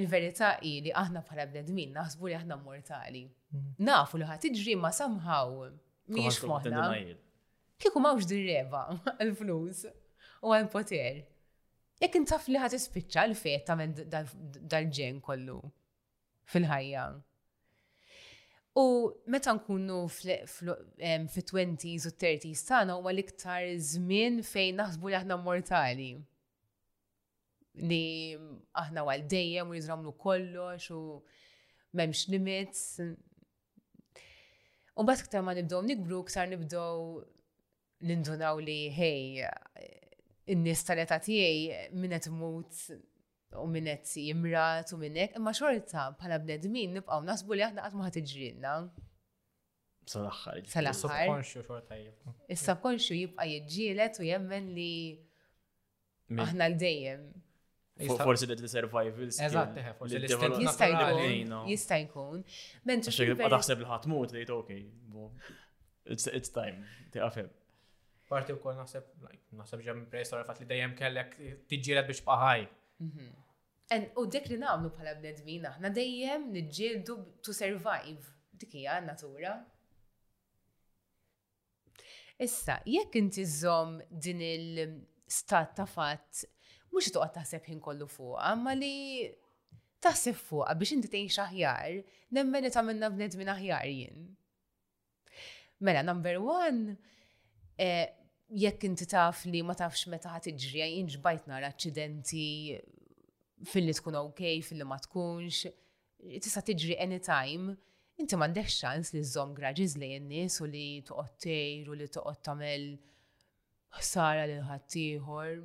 [0.00, 3.24] il-verità i li aħna bħala bnedmin naħsbu li aħna mortali.
[3.28, 3.76] Mhm.
[3.84, 5.58] Nafu li ħatiġri ma samħaw,
[6.22, 6.88] miex moħna.
[7.84, 8.86] Kiku mawx dirreba
[9.18, 9.84] għal-flus
[10.40, 11.22] u għal-poter.
[12.04, 15.58] Ek intaf li ħat ispiċċa l-feta minn dal-ġen kollu
[16.52, 17.04] fil-ħajja.
[18.80, 18.84] U
[19.30, 26.10] meta nkunu fit-20s u 30s tagħna huwa l-iktar żmien fejn naħsbu li aħna mortali.
[27.88, 28.02] Li
[28.82, 31.04] aħna għal dejjem u jizramlu kollox u
[31.94, 32.82] m'hemmx limits.
[34.98, 37.22] U bat ktar ma nibdow nikbru, ktar nibdow
[38.04, 39.46] nindunaw li hej,
[40.50, 42.30] in-nies tal eta tiegħi min qed
[43.54, 47.96] u min qed jimrat u minnek, imma xorta bħala bnedmin nibqaw nasbu li aħna qatt
[47.98, 48.72] ma ħatiġrilna.
[50.12, 50.66] Sal-aħħar.
[50.68, 50.90] sal
[52.50, 54.92] Is-subconscious jibqa' jiġġielet u jemmen li
[56.44, 57.22] aħna l-dejjem.
[58.18, 59.30] Forsi li t-survival.
[59.48, 61.56] Eżatt, forsi li Jista' jkun.
[61.72, 62.44] Jista' jkun.
[63.08, 64.74] Xie, għadaxseb l-ħatmut, ok,
[66.10, 66.82] it's time,
[68.28, 69.04] Parti u koll naħseb,
[69.60, 71.34] naħseb ġem prejstor għafat li dejjem kellek
[71.68, 72.62] tiġġieled biex paħaj.
[73.04, 73.34] Mhm.
[74.18, 78.24] U dik li namlu bħala bnedmin, aħna dejjem nġildu to survive.
[78.54, 79.52] Dik hija natura.
[82.40, 86.46] Issa, jekk inti żomm din il-stat ta' fatt,
[86.90, 88.94] mhux toqgħod taħseb ħin kollu fuq, ma li
[90.04, 92.00] taħseb fuqha biex inti tgħix aħjar,
[92.34, 94.24] nemmen li tagħmilna bnedmin aħjar jien.
[95.84, 96.96] Mela, number one,
[97.76, 98.06] Eh,
[98.54, 102.42] jekk inti taf li ma tafx meta ħat iġri, bajt nara accidenti
[103.66, 105.64] fil-li tkun ok, fil-li ma tkunx,
[106.42, 107.74] tista tiġri anytime,
[108.22, 112.40] inti mandek xans li zom graġiz li jennis u li toqgħod tejr u li toqgħod
[112.46, 112.86] tagħmel
[113.98, 115.58] ħsara li ħaddieħor,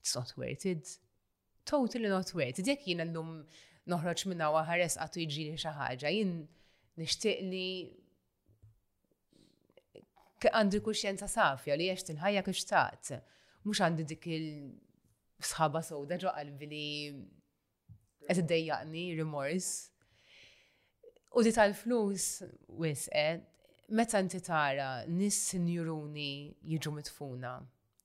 [0.00, 0.96] it's not worth it.
[1.64, 2.64] Totally not worth it.
[2.66, 3.32] Jekk jien llum
[3.88, 6.34] noħroġ minna waħares għatu iġri xi ħaġa, jien
[6.98, 7.66] nixtieq li
[10.50, 13.12] għandu kuxjenza safja li jiex tinħajja kif xtaqt.
[13.64, 16.86] Mux għandi dik il-sħaba sowda ġo għalbi li
[18.28, 19.70] qed iddejjaqni remors.
[21.34, 22.42] U di tal-flus
[22.78, 23.46] wisqed,
[23.98, 26.30] meta inti tara nis sinjuruni
[26.70, 27.56] jiġu mitfuna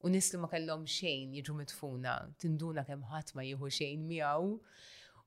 [0.03, 4.53] u nis li ma kellhom xejn jiġu mitfuna, tinduna kemm ħadd ma jieħu xejn miegħu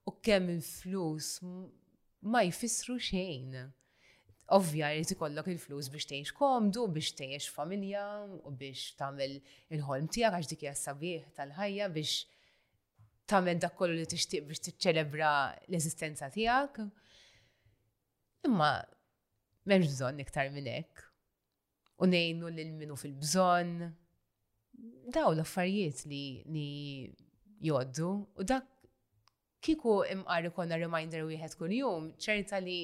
[0.08, 1.28] u kemm il-flus
[2.32, 3.56] ma jfissru xejn
[4.50, 8.02] ovvja li tikollok il-flus biex tgħix komdu, biex teħx familja
[8.42, 9.36] u biex tagħmel
[9.70, 12.26] il-ħolm tiegħek għax dik hija sabiħ tal-ħajja biex
[13.30, 15.32] tagħmel dak kollu li tixtieq biex tiċċelebra
[15.68, 16.88] l-eżistenza tiegħek.
[18.48, 18.72] Imma
[19.64, 21.08] m'hemmx bżonn iktar minn hekk.
[22.02, 23.86] U ngħinu lil minu fil-bżonn.
[25.14, 28.66] Daw l-affarijiet li, li joddu u dak
[29.62, 32.80] kiku imqar konna reminder wieħed kull jum, ċerta li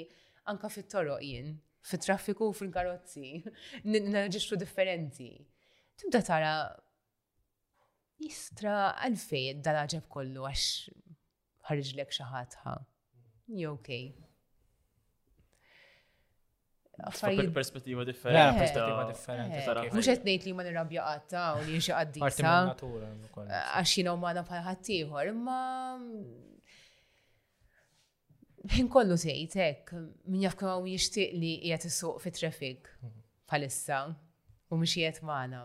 [0.50, 1.50] anka fit-toroq jien,
[1.90, 3.32] fit-traffiku u fil-karozzi,
[4.12, 5.30] naġiċu differenti.
[6.00, 6.52] Tibda tara
[8.22, 10.70] jistra għalfej dal-ħġeb kollu għax
[11.68, 12.76] ħarġlek xaħatħa.
[13.60, 14.08] Jokej.
[17.08, 17.52] Affarijiet.
[17.54, 18.58] Perspettiva eh, differenti.
[18.58, 19.94] Perspettiva differenti.
[19.94, 22.54] Mux qed ngħid li ma nirrabja għatta u li xi qaddisa.
[22.74, 25.58] Għax jiena umana bħal ħaddieħor, imma
[28.66, 29.92] Ħin kollu sejt, hekk,
[30.34, 32.88] min jaf kemm hawn jixtieq li qiegħed issuq fit traffic
[33.48, 34.00] bħalissa
[34.74, 35.60] u mux jgħat magħna.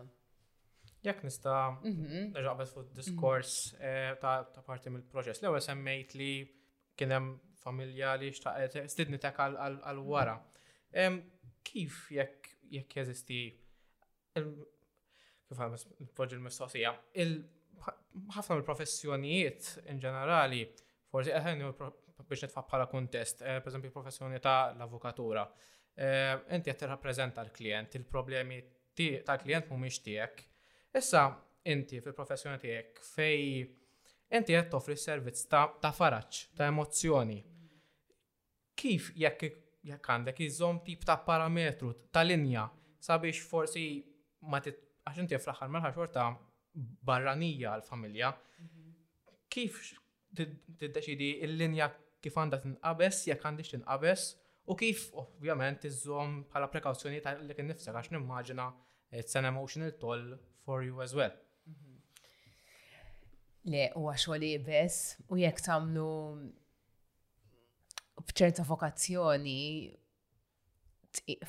[1.03, 2.21] Jekk nista' mhm.
[2.35, 5.41] nerġaqbet fuq diskors eh, ta' parti mill-proċess.
[5.41, 6.29] L-ewwel semmejt li
[6.95, 7.33] kien hemm
[7.63, 10.37] familja li xtaqet stidni ta' għal wara.
[11.65, 13.41] Kif jekk jekk jeżisti
[14.37, 16.93] kif għal il-proġi l-mistoqsija,
[18.37, 20.63] ħafna mill-professjonijiet in ġenerali,
[21.11, 21.61] forsi għedħen
[22.28, 25.43] biex nitfa' bħala kuntest, eh, per esempio, professjoni ta' l-avukatura.
[25.93, 28.59] Eh, inti qed tirrappreżenta l-klient, il-problemi
[28.93, 30.43] tal-klient mhumiex tiegħek.
[30.97, 31.24] Issa
[31.74, 33.63] inti fil-professjoni tiegħek fej
[34.38, 37.39] inti qed toffri servizz ta' faraġġ, ta' emozzjoni.
[38.78, 39.51] Kif jekk
[39.84, 42.69] jekk għandek iżom tip ta' parametru ta' linja
[43.03, 43.84] sabiex forsi
[44.47, 46.24] ma tit għax inti fl-aħħar marħa xorta
[47.03, 48.30] barranija għal-familja.
[48.63, 48.93] Mhm.
[49.51, 49.82] Kif
[50.36, 51.89] tiddeċidi il-linja
[52.24, 54.24] kif għandha tinqabes, jekk għandix tinqabes,
[54.71, 58.69] u kif ovvjament iżżomm bħala prekawzjoni ta' li kien nifsek għax nimmaġina
[59.11, 60.30] eh, it's an emotional toll
[60.63, 61.34] for you as well.
[61.67, 62.19] Mhm.
[63.76, 65.01] Le, u għaxol ibes,
[65.34, 66.07] u jekk tamlu
[68.34, 69.61] bċerta vokazzjoni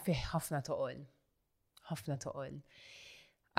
[0.02, 1.04] fih ħafna toqol.
[1.84, 2.54] ħafna toqol.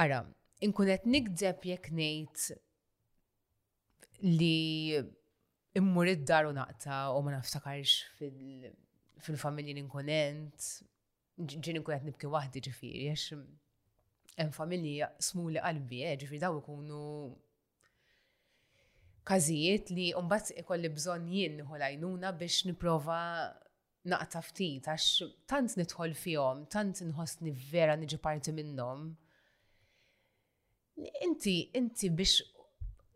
[0.04, 0.20] Ara,
[0.66, 2.60] inkunet nikdeb jekk ngħid
[4.26, 5.14] li
[5.80, 7.94] immur id-dar u naqta u ma naftakarx
[9.26, 10.68] fil-familji ninkunent,
[11.66, 17.02] ġini kunet nibki wahdi ġifiri, għax hemm familji jaqsmu li qalbi, eh, ġifiri daw ikunu
[19.30, 23.20] kazijiet li umbat ikolli bżon jien nħu lajnuna biex niprofa
[24.14, 29.10] naqta ftit, għax tant nidħol fihom, tant nħossni vera niġi parti minnhom.
[31.28, 32.46] Inti, inti biex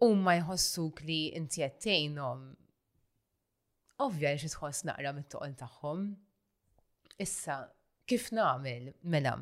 [0.05, 2.45] u ma jħossuk li inti jattejnom.
[3.99, 6.03] Ovvja li tħoss naqra mit-toqol tagħhom.
[7.19, 7.57] Issa,
[8.07, 9.33] kif nagħmel mela?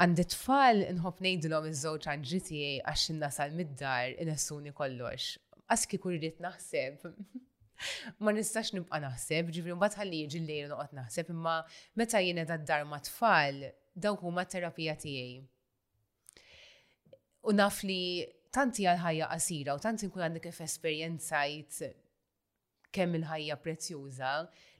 [0.00, 5.34] Għandi tfal nħob nejdilom iż-żewġ ġiti għax nasal mid-dar inessuni kollox.
[5.70, 7.04] Aski kur naħseb.
[8.24, 11.58] ma nistax nibqa' naħseb, ġivri mbagħad ħalli jiġi l-lejl noqgħod naħseb, imma
[12.00, 15.44] meta jiena d dar ma' tfal dawk huma terapija tiegħi.
[17.44, 18.00] U naf li
[18.54, 21.78] tanti għal-ħajja qasira u tanti nkun għandek kif esperjenzajt
[22.94, 24.30] kemm il-ħajja prezzjuża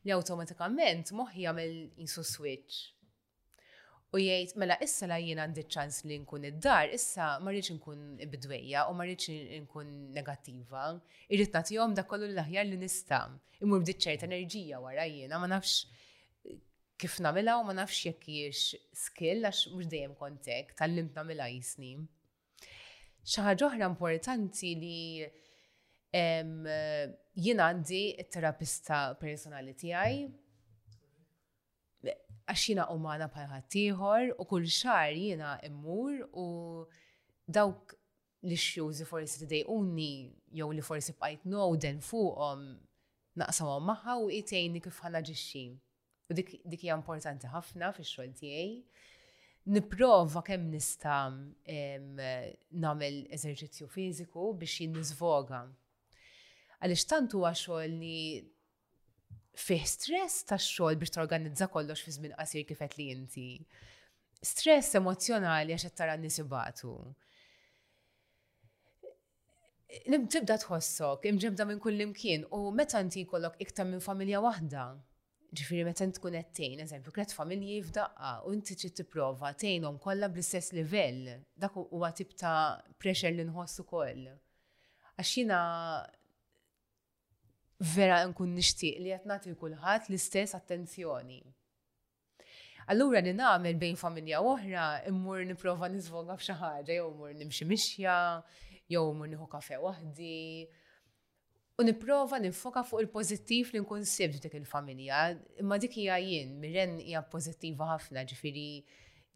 [0.04, 2.84] li awtomatikament moħħi jagħmel insu switch.
[4.14, 8.02] U jgħid mela issa la jien għandi ċans li nkun id-dar, issa ma rridx nkun
[8.36, 9.32] bidwejja u ma rridx
[9.64, 10.84] nkun negattiva.
[11.34, 13.24] Irrid nagħtihom dak kollu l-aħjar li nista'
[13.64, 15.88] imur bdiet ċerta enerġija wara jiena ma nafx
[17.02, 21.96] kif nagħmilha u ma nafx jekk jiex skill għax mhux dejjem kontek tal-limt nagħmilha jisni
[23.24, 25.02] ħaġa oħra importanti li
[27.44, 30.24] jien għandi terapista personali tiegħi
[32.44, 36.46] għax jiena umana bħal ħaddieħor u kull xar jiena immur u
[37.48, 37.96] dawk
[38.44, 40.12] li xjużi forsi tidejquni
[40.60, 42.68] jew li forsi bqajt nowden fuqhom
[43.40, 45.64] naqsawhom magħha u itejni kif ħanaġixxi.
[46.30, 46.54] U dik
[46.84, 49.08] hija importanti ħafna fix-xogħol tiegħi
[49.68, 55.62] niprofa kemm nista nagħmel eżerċizzju fiżiku biex jinniżvoga.
[56.84, 58.18] Għaliex tant huwa xogħol li
[59.56, 63.46] fih stress tax-xogħol biex torganizza kollox fi żmien qasir kif li inti.
[64.44, 66.94] Stress emozjonali għax qed tara nisibatu.
[70.10, 74.88] Nimġibda tħossok, imġibda minn kull imkien u meta inti jkollok iktar minn familja waħda,
[75.58, 80.28] ġifiri meta tkun qed tgħin, eżempju, kret familji f'daqqa u inti trid tipprova tgħinhom kollha
[80.32, 81.30] bl-istess livell,
[81.62, 84.26] dak huwa tip ta' pressure li nħoss ukoll.
[85.18, 85.60] Għax jiena
[87.94, 91.40] vera nkun nixtieq li qed nagħti kulħadd l-istess attenzjoni.
[92.92, 98.16] Allura li nagħmel bejn familja oħra immur nipprova niżvoga f'xi ħaġa jew immur nimxi mixja,
[98.90, 100.34] jew immur nieħu kafe waħdi,
[101.74, 105.22] U niprofa nifoka fuq il-pozittiv li nkun sib dik il-familja.
[105.58, 108.62] Imma dik hija jien, mirren hija pozittiva ħafna, ġifieri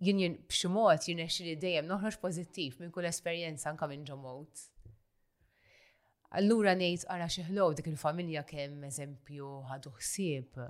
[0.06, 4.62] jien jien b'xi mod jien li dejjem noħroġ pozittiv minn kull esperjenza anke minn ġomot.
[6.38, 10.62] Allura ngħid ara xi ħlow dik il-familja kemm eżempju ħadu ħsieb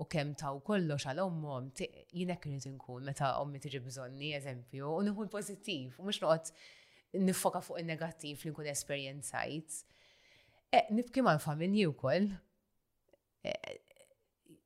[0.00, 5.04] u kemm taw kollox għal ommom, hekk irid inkun meta ommi tiġi bżonni, eżempju, u
[5.04, 9.84] nħun pozittiv, u mhux noqgħod nifoka fuq il-negattiv li nkun esperjenzajt.
[10.74, 12.24] Eh, nibki ma' nfa' eh, eh, minni u koll.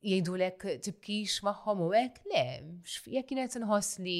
[0.09, 2.15] Jgħidu lek tibkix maħħom u ek?
[2.31, 2.41] le,
[3.13, 4.15] jek kienet nħos li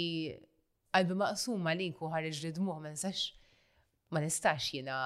[1.00, 3.22] għalbi maqsum ma linku ħarġ li dmuħ ma nsax,
[4.14, 4.98] ma nistax jena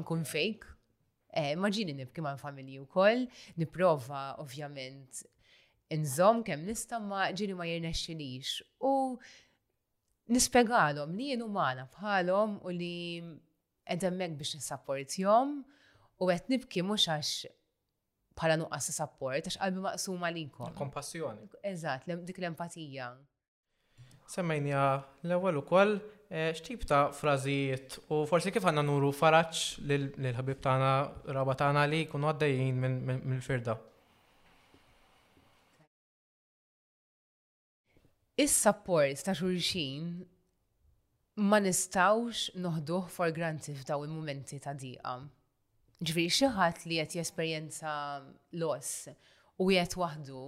[0.00, 0.64] nkun fejk.
[1.60, 3.26] Maġini nibki ma' familji u koll,
[3.60, 5.20] niprofa ovvjament
[5.94, 8.54] nżom kem nista ma ġini ma jirnexxilix.
[8.80, 8.94] U
[10.32, 12.94] nispegħalom li jenu maħna bħalhom u li
[13.92, 15.56] edemmek biex nsapport jom
[16.22, 17.48] u għet nibki mux għax
[18.38, 20.74] bħala nuqqas support għax qalbi maqsuma likom.
[20.78, 21.48] Kompassjoni.
[21.72, 23.08] Eżat, dik l-empatija.
[24.28, 24.82] Semmejnija
[25.24, 25.94] l-ewwel ukoll
[26.28, 30.92] eh, x'tip ta' frażijiet u forsi kif għanna nuru faraġġ l ħabib tagħna
[31.36, 33.78] raba tagħna li jkunu għaddejjin mill-firda.
[38.38, 40.12] Is-support ta' xulxin
[41.38, 45.12] ma nistawx noħduh for granted f'daw il-momenti ta' diqa.
[46.02, 47.90] Ġviri xaħat li jett jesperienza
[48.58, 49.06] loss
[49.62, 50.40] u jett wahdu,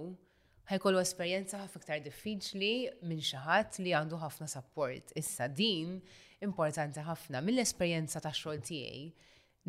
[0.67, 2.71] ħajkollu esperjenza ħafna iktar diffiċli
[3.07, 5.13] minn xaħat li għandu ħafna support.
[5.15, 5.95] Issa din
[6.43, 9.05] importanti ħafna mill-esperjenza ta' xogħol tiegħi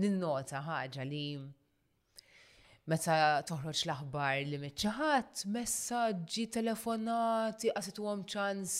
[0.02, 1.24] ninnota ħaġa li
[2.90, 8.76] meta toħroġ l-aħbar li meċċaħat, messaġġi, telefonati, għasitu ċans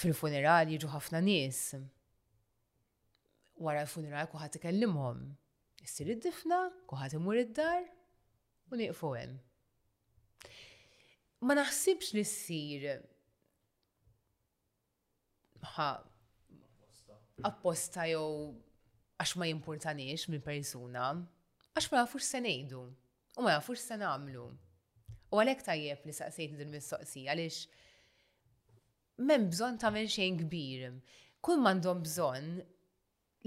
[0.00, 1.60] fil-funeral jiġu ħafna nies.
[3.62, 5.22] Wara l-funeral kuħat ikellimhom.
[5.84, 7.84] Issir id-difna, kuħat imur id-dar
[8.72, 9.36] u niqfu hemm.
[11.42, 12.88] Ma naħsibx li ssir
[15.76, 15.88] ha
[17.48, 18.22] apposta jew
[19.22, 21.10] għax ma jimpurtanix minn persuna,
[21.76, 24.46] għax ma jafux se ngħidu u ma jafux se nagħmlu.
[25.34, 27.81] U għalhekk tajjeb li saqsejt din mistoqsija għaliex
[29.26, 30.86] m'hemm bżonn tagħmel xejn kbir.
[31.42, 32.56] Kull m'għandhom bżonn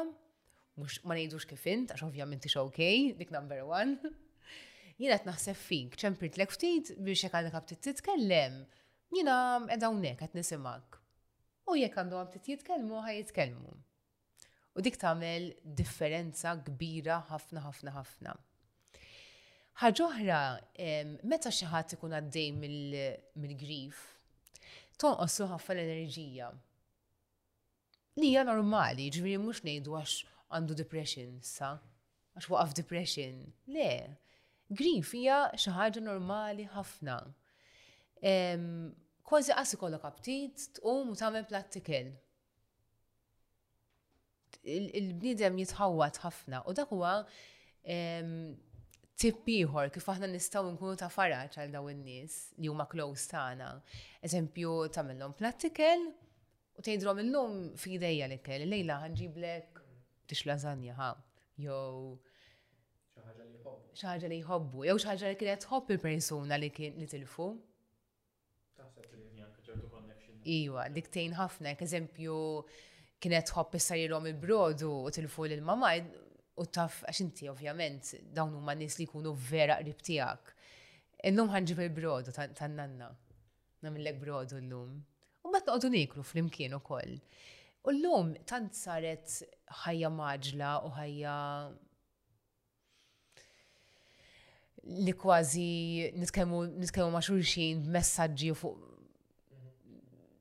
[0.77, 4.13] mhux ma ngħidux kif int, għax ovvjament tix okej, dik number one.
[4.99, 8.61] Jina qed naħseb fik, ċempirt l ftit biex jekk għandek t titkellem.
[9.15, 9.39] Jiena
[9.69, 11.01] qed hawnhekk qed nisimak.
[11.69, 13.75] U jekk għandhom t-titkellmu, ħaj jitkellmu.
[14.75, 18.35] U dik tagħmel differenza kbira ħafna ħafna ħafna
[19.75, 20.39] ħagħuħra,
[21.27, 22.51] meta xaħat ikun għaddej
[23.35, 23.97] mill-grif,
[24.97, 26.49] tonqos ħafna l-enerġija.
[28.15, 30.21] Nija normali, ġviri jiġifieri mux nejdu għax
[30.55, 31.73] għandu depression, sa?
[32.39, 33.41] Għax waqaf depression.
[33.67, 33.89] Le,
[34.71, 37.19] grif hija xi ħaġa normali ħafna.
[39.25, 42.13] Kważi qas ikollok aptit, tqum u tagħmel plattikel.
[44.65, 47.17] Il-bniedem jitħawat ħafna u dak huwa
[49.15, 53.69] tippiħor kif aħna nistgħu nkunu ta' faraċ għal daw in-nies li huma close tagħna.
[54.27, 56.03] Eżempju tagħmilhom plattikel
[56.75, 59.79] u tgħidhom illum f'idejja li kell, lejla ħanġiblek
[60.27, 61.07] tix lażanja ħa
[61.63, 62.17] jew
[63.95, 67.47] xi ħaġa li jħobbu, jew xi ħaġa li kienet tħobb il-persuna li kien li tilfu.
[70.45, 72.33] Iwa, dik tgħin ħafna, eżempju
[73.23, 75.93] kienet tħobb issa il-brodu u tilfu lil mama,
[76.55, 80.53] u taf, għax inti ovvjament, dawn huma nis li jkunu vera qrib tiegħek.
[81.29, 83.09] Illum ħanġib il-brodu tan-nanna.
[83.83, 84.95] Namillek brodu llum.
[85.45, 87.17] U mbagħad noqogħdu niklu flimkien ukoll.
[87.85, 89.41] U llum tant saret
[89.83, 91.35] ħajja maġla u ħajja
[95.05, 95.69] li kważi
[96.21, 98.91] nitkellmu ma' xulxin b'messaġġi fuq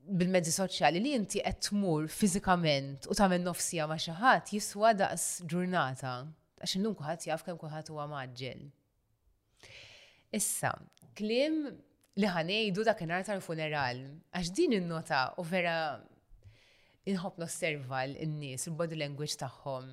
[0.05, 5.25] bil-mezzi soċjali li inti qed tmur fiżikament u tagħmel nofsija ma' xi ħadd jiswa daqs
[5.49, 6.11] ġurnata
[6.61, 8.61] għax illum kulħadd jaf kemm kulħadd huwa maġġel.
[10.37, 10.73] Issa,
[11.17, 11.57] kliem
[12.21, 14.03] li ħanejdu dakinhar tal-funeral
[14.37, 15.75] għax din in-nota u vera
[17.11, 19.89] inħobb nosserva l-nies, il-body language tagħhom.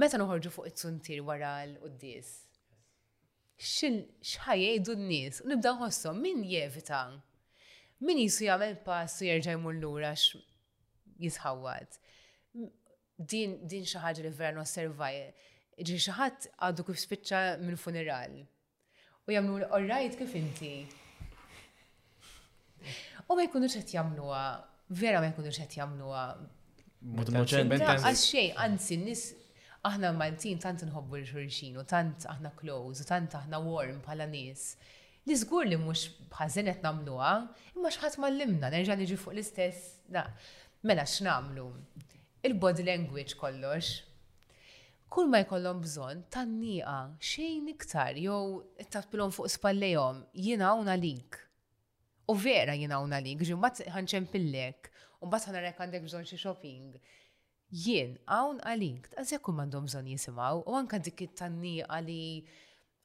[0.00, 2.38] Meta noħorġu fuq it tuntir wara l qudies
[3.62, 7.04] Xħajjajdu n-nies u nibda nħossom min jevita
[8.06, 10.32] min jisu jagħmel pass u jerġa' jmur x
[11.22, 11.98] jisħawad.
[13.32, 15.20] Din din xi ħaġa li vera osservaj.
[15.82, 18.34] Ġi xi ħadd għadu kif spiċċa minn funeral.
[19.28, 20.72] U jagħmlu orrajt kif inti.
[23.30, 24.42] U ma jkunux qed jagħmluha,
[24.98, 26.24] vera ma jkunux qed jagħmluha.
[27.02, 29.22] Għax xejn, anzi nis
[29.86, 34.74] aħna maltin tant nħobbu l-xurxin u tant aħna close u tant aħna warm bħala nies
[35.26, 37.32] li żgur li mhux bħażin qed nagħmluha,
[37.76, 39.90] imma x'ħadd mallimna nerġa' niġi fuq l-istess.
[40.16, 40.24] Na,
[40.82, 41.68] mela x'namlu.
[42.42, 43.92] Il-body language kollox.
[45.12, 46.56] Kull ma jkollhom bżonn tan
[47.22, 51.36] xejn iktar jew tatpilhom fuq spallejhom jina hawn lik.
[52.26, 54.90] U vera jiena hawn għalik, ġi mbagħad pillek,
[55.22, 56.96] u mbagħad ħanarek għandek bżonn xi shopping
[57.72, 62.22] jien, għawn għalik, għazek kum għandhom bżon jisimaw, u anka dik it-tanni li.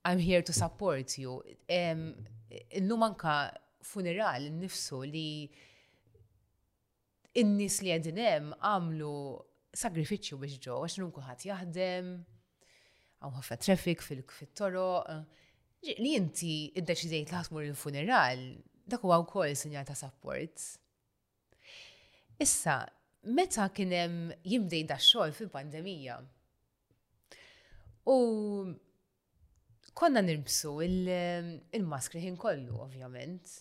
[0.06, 1.44] I'm here to support you.
[2.78, 3.52] Nnu manka
[3.84, 5.30] funeral nifsu li
[7.38, 9.14] in-nies li għedinem hemm għamlu
[9.78, 12.08] sagrifiċċju biex ġo, għax nun kuħat jaħdem,
[13.22, 15.18] għaw ħafna traffic fil-toroq.
[16.00, 18.42] Li inti id-deċidejt laħtmur il-funeral,
[18.90, 20.64] dak huwa wkoll sinjal ta' support.
[22.42, 22.80] Issa,
[23.38, 26.18] meta kienem jimdej da xogħol fil-pandemija.
[28.08, 28.18] U
[30.00, 33.54] konna nirbsu ehm, il-maskri ħin kollu, ovvjament.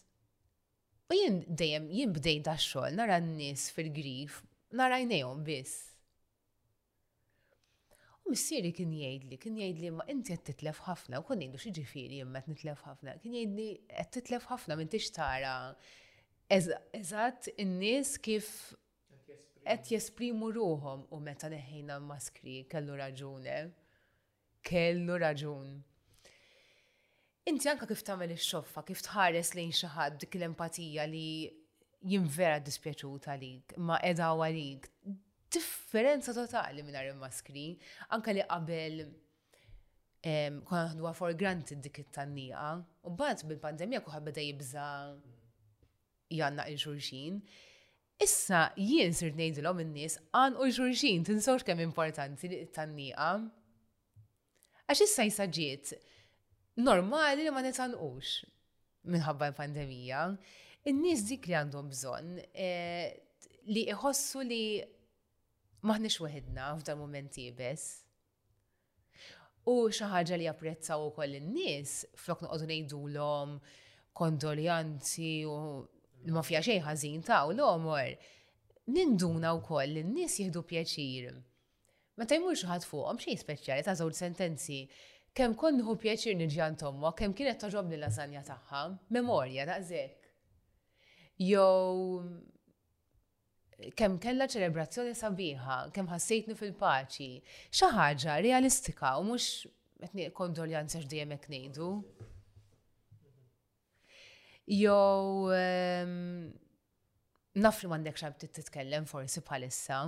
[1.09, 4.41] U jien dejjem jien bdej da xogħol nara n-nies fil-grif,
[4.77, 5.77] nara jnejhom biss.
[8.27, 11.73] U missieri kien jgħidli, kien jgħidli ma inti qed titlef ħafna, u kien jgħidu xi
[11.79, 15.55] ġifieri jien qed nitlef ħafna, kien jgħidli qed titlef ħafna minn tara
[16.57, 18.51] eżatt in-nies kif
[19.67, 23.57] qed jesprimu ruhom u meta neħħejna maskri kellu raġune.
[23.61, 24.01] Eh?
[24.67, 25.77] Kellu raġun.
[27.47, 31.47] Inti anka kif tagħmel ix-xoffa, kif tħares lejn xi ħadd dik l-empatija li
[32.11, 34.89] jinvera dispjaċut għalik, ma edha għalik.
[35.55, 37.69] Differenza totali minn il-maskri,
[38.17, 38.97] anka li qabel
[40.27, 42.65] konna naħdu for granted dik it-tannija,
[43.07, 44.89] u bad bil-pandemija kuħad beda jibza
[46.41, 47.39] janna il-xurxin.
[48.27, 53.31] Issa jien sir ngħidilhom in-nies għan u xurxin tinsawx kemm importanti li t-tannija.
[54.89, 55.95] Għax issa jisaġiet
[56.77, 58.43] normali li ma nitanqux
[59.11, 60.25] minħabba l-pandemija.
[60.91, 63.15] In-nies dik li għandhom bżonn eh,
[63.71, 64.67] li iħossu li
[65.87, 68.03] maħniex weħidna f'dan momenti bess.
[69.67, 73.57] U xi ħaġa li japprezzaw ukoll in-nies flok noqogħdu ngħidulhom
[74.17, 75.57] kondoljanzi u
[76.35, 78.13] ma fija xejn ħażin taw l-omor.
[78.93, 81.33] Ninduna wkoll n nies jieħdu pjaċir.
[82.17, 84.85] Meta jmur xaħat ħadd fuqhom xejn speċjali ta' żewġ sentenzi
[85.37, 88.81] kem konnu pieċir nirġan tomma, kem kienet taġobni lasagna taħħa,
[89.13, 90.29] memorja daqżek.
[91.45, 92.23] Jow,
[94.01, 97.29] kem kella ċelebrazzjoni sabiħa, kem ħassejtnu fil-paċi,
[97.81, 99.51] xaħġa realistika u mux
[100.09, 101.89] etni kondoljanza ġdijem eknejdu.
[101.91, 102.31] nejdu.
[104.79, 106.49] Jow, ehm,
[107.61, 110.01] naf li mandek xab titkellem forsi bħalissa,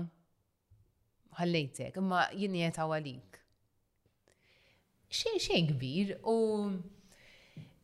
[1.40, 3.42] ħallejtek, imma jinnijet għalik
[5.10, 6.34] xejn xejn kbir u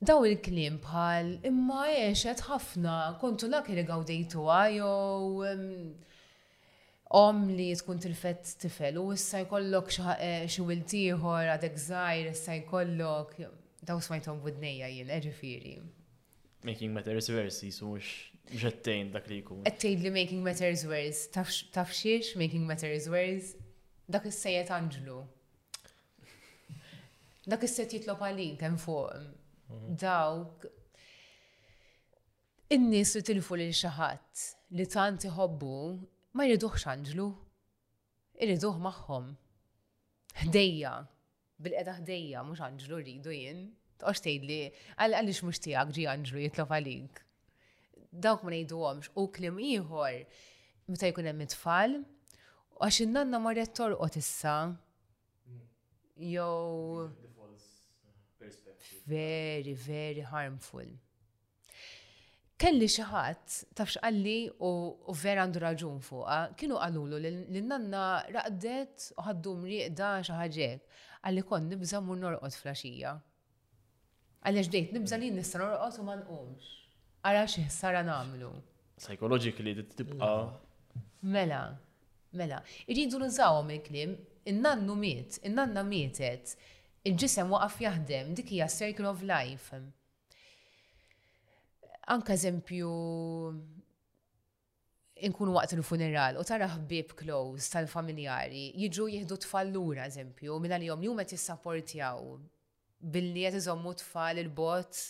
[0.04, 5.46] daw il-klim bħal imma jiexet ħafna kontu la kiri għawdejtu għajow
[7.20, 13.38] om li tkun tilfett tifel u issa jkollok eh, xi wiltieħor għadek żgħir issa jkollok
[13.84, 15.74] daw smajtom budnija jien eġifiri.
[15.80, 15.90] Eh,
[16.64, 18.12] making matters worse jisu mhux
[18.60, 19.64] ġettejn dak li jkun.
[19.68, 23.56] Ettejn li making matters worse tafxiex making matters worse
[24.12, 25.22] dak is sejet Anġlu
[27.50, 29.96] dak is-set jitlob għalik hemm fuq mm, mhm.
[30.00, 30.64] dawk
[32.72, 34.44] in-nies li tilfu lil xi ħadd
[34.78, 35.74] li tant iħobbu
[36.36, 37.30] ma jridux anġlu
[38.34, 39.28] Irriduh magħhom.
[40.40, 40.90] Ħdejja,
[41.62, 43.60] bil-qeda ħdejja mhux anġlu rridu jien.
[44.02, 44.56] Toqgħod tgħidli
[44.98, 47.20] għaliex mhux tiegħek ġi anġlu jitlob għalik.
[48.10, 50.18] Dawk ma ngħiduhomx u kliem ieħor
[50.90, 51.96] meta jkun hemm it-tfal
[52.88, 54.56] għax in-nanna marret torqod issa.
[55.46, 55.62] Mm.
[56.34, 57.33] Jew
[59.06, 60.86] very, very harmful.
[62.56, 68.02] Kelli xi ħadd tafx qalli u vera għandu raġun fuqha, kienu qalulu li nanna
[68.32, 70.86] raqdet u għaddu riqda xi ħaġek,
[71.26, 73.16] għalli kon nibza mur norqot flaxija.
[74.44, 76.72] Għaliex dejt nibza li nista' norqod u ma nqumx.
[77.26, 78.52] Ara xi sara nagħmlu.
[79.00, 80.36] Psychologically tibqa'
[81.26, 81.62] Mela,
[82.36, 82.58] mela.
[82.86, 84.10] Irridu nżawom il-kliem,
[84.50, 86.52] innannu nannu miet, innanna mietet
[87.04, 89.76] il-ġisem waqaf jaħdem, dik hija circle of life.
[92.12, 92.90] Anka eżempju,
[95.28, 101.04] inkun waqt il-funeral u tara ħbib close tal-familjari jiġu jihdu tfallura eżempju, minna li jom
[101.08, 102.24] jum qed jissapportjaw
[103.14, 105.02] billi qed iżommu tfal il-bot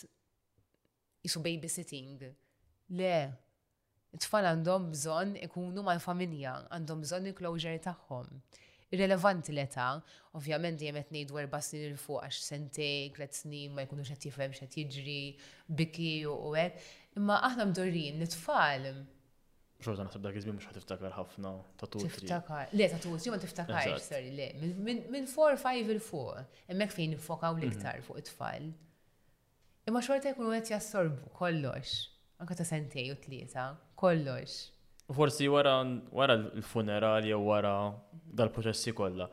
[1.25, 2.27] jisu babysitting.
[2.99, 3.15] Le,
[4.19, 8.29] tfal għandhom bżonn ikunu mal-familja, għandhom bżonn il-closure tagħhom
[8.95, 9.89] irrelevanti l-età,
[10.39, 14.29] ovvjament jem qed ngħid erba' snin il fuq għax sentej, tliet snin ma jkunux qed
[14.29, 15.19] jifhem xa jiġri,
[15.77, 16.87] biki u hekk.
[17.19, 18.87] Imma aħna mdorrin nitfall.
[19.85, 22.09] Xorta naħseb dak iżmin mhux ħatiftakar ħafna ta' tutri.
[22.25, 22.71] Tiftakar.
[22.75, 24.49] Le ta' tutri ma tiftakar sorry, le.
[24.85, 27.63] Minn 4-5 il fuq, emmek fejn nifokaw mhm.
[27.65, 28.69] l-iktar fuq it-tfal.
[29.91, 31.97] Imma xorta jkunu qed jassorbu kollox,
[32.41, 33.69] anke ta' sentej u tlieta,
[34.01, 34.63] kollox
[35.13, 37.73] forsi wara wara l-funeral jew wara
[38.33, 39.27] dal-proċessi kollha.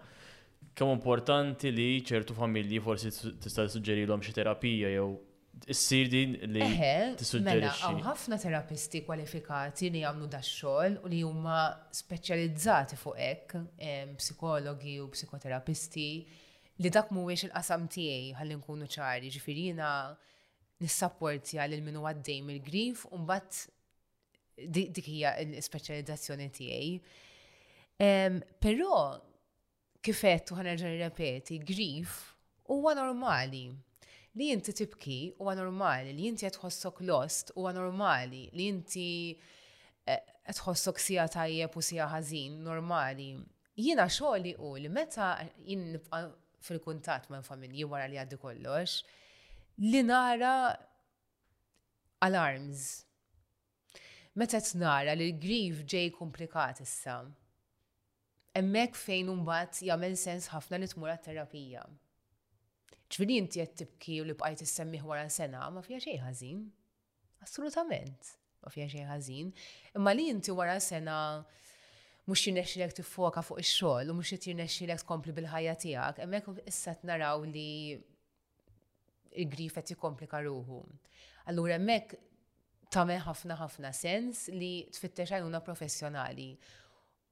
[0.77, 5.07] Kemm importanti li ċertu familji forsi tista' tissuġġerilhom xi terapija jew
[5.69, 6.63] issir din li
[7.47, 11.59] Mela, hawn ħafna terapisti kwalifikati li jagħmlu dax-xogħol u li huma
[11.95, 13.61] speċjalizzati fuq hekk
[14.21, 16.09] psikologi u psikoterapisti
[16.83, 19.89] li dak mhuwiex il-qasam tiegħi ħalli nkunu ċari, ġifirina
[20.83, 23.69] nissapport lil il-minu għaddej mill-grif u mbagħad
[24.57, 26.97] dik hija l-speċjalizzazzjoni tiegħi.
[28.63, 28.97] Però
[30.03, 32.35] kifet u ħanerġa' nirrepeti, grief
[32.73, 33.65] huwa normali
[34.33, 39.07] li inti tibki huwa normali li qed tħossok lost huwa normali li inti
[40.09, 43.33] eh, tħossok sija tajjeb u sija ħażin normali.
[43.79, 45.35] Jiena xogħli u li meta
[45.65, 46.25] jien nibqa'
[46.63, 48.99] fil-kuntat ma' familji wara li għaddi kollox,
[49.83, 50.55] li nara
[52.23, 52.85] alarms
[54.41, 57.19] meta t-nara li l-grief ġej komplikat issa.
[58.57, 61.83] Emmek fejn umbat jagħmel sens ħafna li tmur terapija
[63.13, 66.61] ċvini inti qed tibki u li bqajt issemmiħ wara sena, ma fija xejn ħażin.
[67.45, 68.31] Assolutament,
[68.65, 69.51] ma fija xejn ħażin.
[69.99, 71.17] Imma li inti wara sena
[72.25, 77.45] mhux jirnexxilek tiffoka fuq ix-xogħol u mhux qed jirnexxilek tkompli bil-ħajja tiegħek, hemmhekk issa naraw
[77.53, 77.69] li
[79.45, 80.81] il-grif qed jikkomplika ruħu.
[81.53, 82.17] Allura hemmhekk
[82.93, 86.51] tagħmel ħafna ħafna sens li tfittex għajuna professjonali.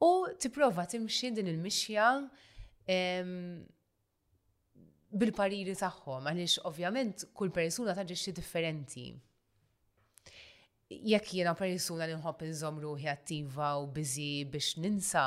[0.01, 2.07] U tipprova timxi din il-mixja
[2.95, 3.61] ehm,
[5.21, 9.09] bil-pariri tagħhom għaliex ovvjament kull persuna taġixxi differenti
[11.11, 15.25] jekk jiena persuna li nħobb inżom ruħi attiva u biżi biex ninsa,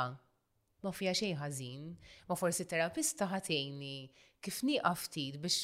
[0.84, 1.86] ma fija xejn ħażin,
[2.28, 3.94] ma forsi terapista ħatejni
[4.44, 5.62] kif nieqaf ftit biex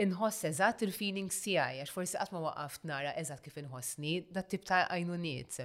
[0.00, 4.64] inħoss eżatt il-feelings tiegħi għax forsi qatt ma waqaft nara eżatt kif inħossni, dat tip
[4.68, 5.60] ta' għajnuniet.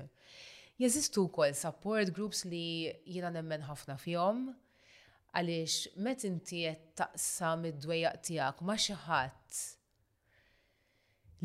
[0.84, 4.50] Jeżistu wkoll support groups li jiena nemmen ħafna fihom
[5.36, 9.62] għaliex met inti qed taqsam id dwejja tiegħek ma' xi ħadd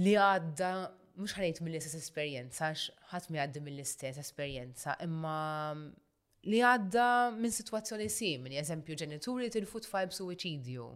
[0.02, 0.72] li għadda
[1.20, 5.78] mhux ħanejt mill-istess esperjenza għax ħadd mi għaddi mill-istess esperjenza, imma
[6.50, 7.06] li għadda
[7.36, 10.86] minn sitwazzjoni simili, eżempju ġenituri tilfu tfajb suwiċidju.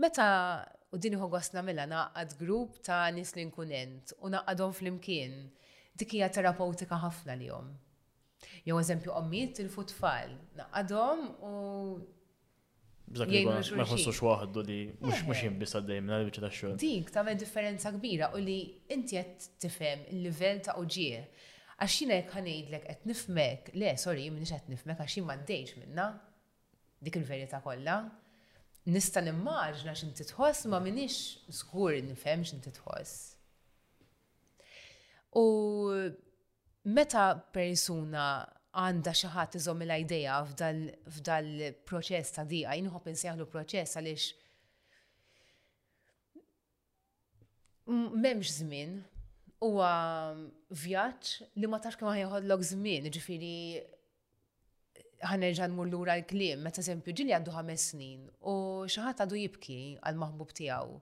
[0.00, 0.26] Meta
[0.92, 5.36] U din uħu għasna mela naqqad grupp ta' nis li nkunent u naqadhom fl-imkien.
[5.96, 7.70] Dik hija terapeutika ħafna li jom.
[8.66, 11.54] Jew eżempju ommiet il-futfall, naqadhom u.
[13.12, 15.42] Bżak li ma jħossux waħdu li mux eh.
[15.46, 16.76] jimbis għaddej minna li ta' xogħol.
[16.84, 18.58] Dik tagħmel differenza kbira u li
[18.92, 21.24] inti qed tifhem il-livell ta' uġie.
[21.82, 26.10] Għaxina jek ħanejdlek qed nifmek, le, sorry, minnix qed nifmek għaxina ma' minna,
[27.00, 27.98] dik il-verita kollha
[28.86, 33.12] nista' nimmaġna xin titħos, ma minix żgur nifhem x'inti tħoss.
[35.38, 35.46] U
[36.90, 38.24] meta persuna
[38.72, 41.50] għanda xaħat iżom il ideja f'dal
[41.88, 44.30] proċess ta' diqa, jinħob insjaħlu proċess għalix
[47.86, 48.98] memx zmin,
[49.62, 49.90] huwa
[50.74, 51.32] vjaġġ
[51.62, 53.56] li ma tax kemm ħajħodlok żmien, ġifiri
[55.30, 58.54] ħanerġa' nmur lura l-kliem, meta sempju ġili għandu ħames snin u
[58.90, 59.78] xi ħadd għadu jibki
[60.08, 60.96] għal maħbub tiegħu.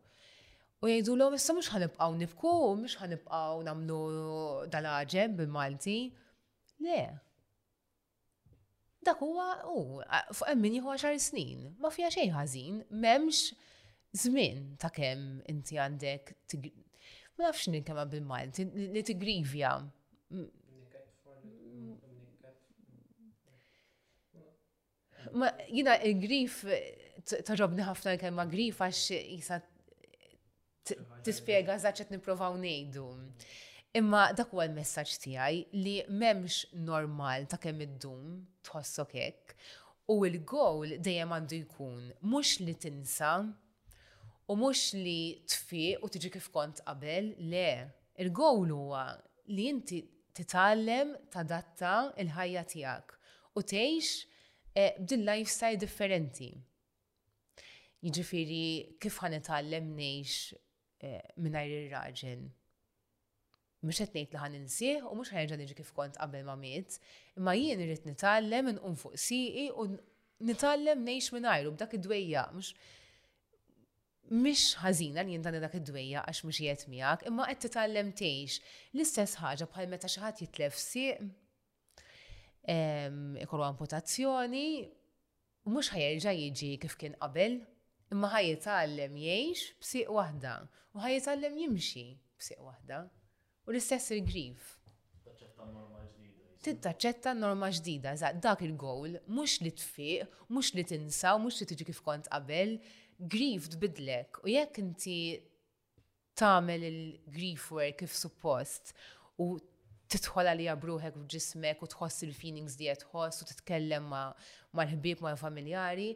[0.81, 2.53] U jgħidu l issa mhux ħanibqgħu nifku,
[2.83, 5.97] mhux ħanibqaw nagħmlu dal ħagġem bil-Malti.
[6.85, 6.99] Le.
[9.05, 9.81] Dak huwa hu
[10.37, 13.71] fuq emmin min għaxar snin, ma fiha xejn ħażin, m'hemmx
[14.25, 16.35] żmien ta' kemm inti għandek
[17.41, 19.79] ma nafx ninkema bil-Malti li t-grivja,
[25.33, 26.79] Ma jina il-grif eh,
[27.21, 29.59] eh, taġobni ħafna kemm ma' grif għax eh, jisa
[31.25, 33.05] tispiega zaċet niprofaw nejdu.
[33.99, 38.27] Imma dak huwa l-messaġġ tiegħi li m'hemmx normal ta' kemm id-dum
[38.67, 39.55] tħossok hekk
[40.11, 43.33] u l-gowl dejjem għandu jkun mhux li tinsa
[44.51, 47.69] u mhux li tfiq u tiġi kif kont qabel, le.
[48.21, 49.05] Il-gowl huwa
[49.55, 50.03] li inti
[50.37, 53.17] titgħallem tadatta il-ħajja tiegħek
[53.59, 54.11] u tgħix
[54.77, 56.53] Eh, b'din lifestyle differenti.
[58.07, 58.61] Jiġifieri
[59.03, 60.55] kif ħan itgħallem ngħix
[61.07, 62.45] eh, mingħajr ir-raġel.
[63.83, 67.01] Mhux qed ngħid li ħan insih u mhux ħerġa' niġi kif kont qabel ma miet,
[67.41, 69.89] imma jien irid nitgħallem inqum fuq siqi u
[70.51, 76.87] nitgħallem ngħix mingħajru b'dak id-dwejja mhux mish ħażina li jintani dak id-dwejja għax mhux jiet
[76.95, 78.63] miegħek, imma qed titgħallem tgħix
[78.95, 81.31] l-istess ħaġa bħal meta xi ħadd jitlef siq,
[82.69, 84.89] ikollu amputazzjoni,
[85.71, 87.59] mux ħajerġa jiġi kif kien qabel,
[88.13, 90.55] imma ħajitallem jiex b'siq waħda
[90.97, 92.05] u ħajitallem jimxi
[92.41, 93.01] b'siq waħda
[93.69, 94.77] u l-istess il-grif.
[96.61, 101.87] Tittaċċetta norma ġdida, za dak il-gowl, mux li tfiq, mux li tinsaw, mux li tiġi
[101.91, 102.75] kif kont qabel,
[103.19, 105.17] grif tbidlek u jekk inti
[106.41, 108.93] tamel il-grief work kif suppost
[109.41, 109.55] u
[110.11, 116.09] titħol għalija bruħek u ġismek u tħoss il-feelings di tħoss u titkellem mal-ħbib mal-familjari,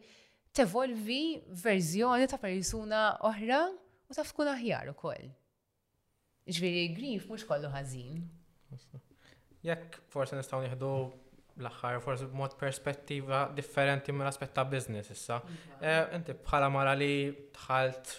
[0.54, 1.20] tevolvi
[1.62, 5.28] verżjoni ta' persuna oħra u ta' fkun aħjar u koll.
[6.50, 8.22] Ġviri, grif mux kollu ħazin.
[9.64, 10.90] Jekk forse nistaw nieħdu
[11.62, 15.38] l-axħar, forse mod perspettiva differenti minn aspetta business issa.
[15.38, 15.80] Mhm.
[15.80, 17.12] Eh, inti bħala mara li
[17.56, 18.18] tħalt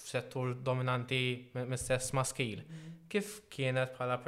[0.00, 1.22] f'settur dominanti
[1.54, 2.62] mis-sess maskil.
[2.64, 2.94] Mhm.
[3.12, 4.18] Kif kienet bħala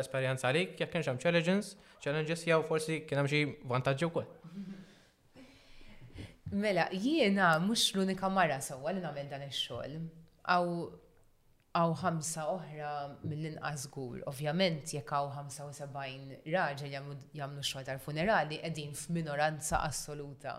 [0.00, 3.40] esperjenza għalik, jekk kienx hemm challenges, challenges jew forsi kien hemm xi
[3.72, 4.28] vantaġġi wkoll.
[6.66, 9.98] Mela, jiena mhux l-unika marra sewwa li nagħmel dan ix-xogħol.
[10.56, 10.70] Aw
[11.76, 12.90] għaw ħamsa oħra
[13.28, 14.22] mill-inqas żgur.
[14.30, 20.56] Ovvjament jekk għaw 75 raġel jagħmlu x-xogħol tal-funerali qegħdin f'minoranza assoluta.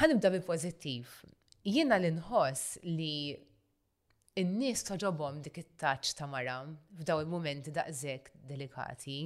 [0.00, 1.20] Ħanibda bi pożittiv
[1.66, 3.34] jiena l-inħoss li
[4.40, 6.60] in-nies toġobhom dik it-taċ ta' mara
[7.00, 9.16] f'daw il-momenti daqshekk delikati.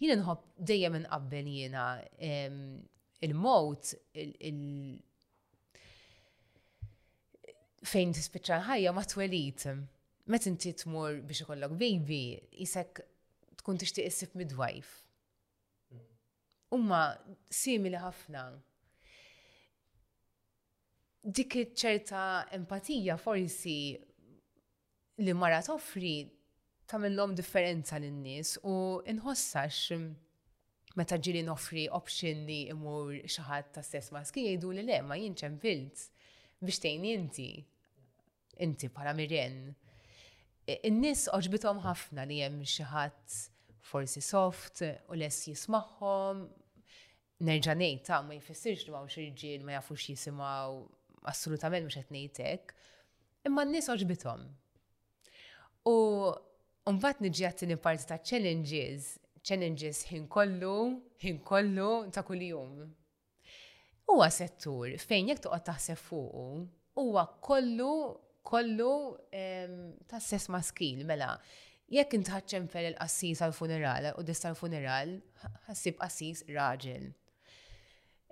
[0.00, 1.84] Jien inħobb dejjem inqabbel jiena
[3.24, 4.58] il-mod il
[7.90, 9.66] fejn tispiċċa ħajja ma twelit.
[10.30, 12.20] Met inti tmur biex ikollok baby,
[12.64, 13.00] isek
[13.62, 14.98] tkun tixtieq issib midwife.
[15.90, 16.04] Mm.
[16.76, 17.00] Umma
[17.50, 18.44] simili ħafna
[21.20, 23.92] dik ċerta empatija forsi
[25.20, 26.16] li mara toffri
[26.88, 28.74] tamillom differenza l-nis u
[29.04, 29.98] inħossax
[30.96, 35.58] meta ġili noffri option li imur xaħat ta' stess maski jgħidu li le ma jinċem
[35.60, 36.06] filt
[36.64, 37.50] biex tejn inti
[38.60, 39.60] inti bħala mirjen.
[40.88, 43.36] In-nis oġbitom ħafna li jem xaħat
[43.90, 46.46] forsi soft u less jismaħħom
[47.48, 50.80] nerġanej ta' ma jfessirx li ma' xirġin ma jafux jisimaw
[51.28, 52.72] assolutament mux etnejtek,
[53.46, 54.46] imma n-nis oġbitom.
[55.90, 55.94] U
[56.90, 60.74] mbagħad niġi għattini parti ta' challenges, challenges ħin kollu,
[61.22, 62.80] ħin kollu ta' kuljum.
[64.10, 67.92] Huwa settur fejn jekk toqgħod taħseb fuq huwa kollu
[68.50, 68.92] kollu
[69.36, 71.34] ehm, ta' sess maskil mela.
[71.90, 75.16] Jekk intħaċċem fel il-qassis għal-funeral u dista l funeral
[75.66, 77.08] ħassib qassis raġel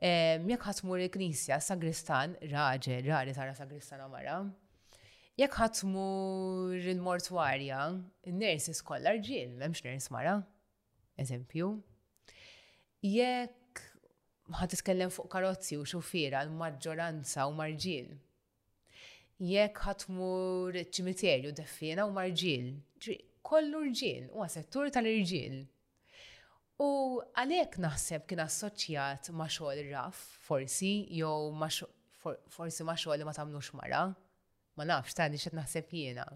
[0.01, 4.37] Jekk ħatmur il-knisja, sagristan, raġel, rari tara sagristan għamara.
[5.41, 7.81] Jekk ħatmur il-mortwarja,
[8.31, 10.37] n nersis iskolla rġil, memx ners mara,
[11.19, 11.73] eżempju.
[13.03, 13.83] Jekk
[14.61, 18.13] ħat iskellem fuq karozzi u xufira l-maġġoranza u marġil.
[19.43, 22.71] Jekk ħatmur ċimiterju, deffina u marġil.
[23.49, 25.59] Kollu rġil, u għasettur tal-irġil.
[26.79, 26.87] U
[27.35, 33.73] għalek naħseb kien assoċjat ma' xogħol raf, forsi, jew forsi ma' xogħol li ma tagħmlux
[33.81, 34.03] mara,
[34.79, 36.27] ma nafx tani xed naħseb jiena.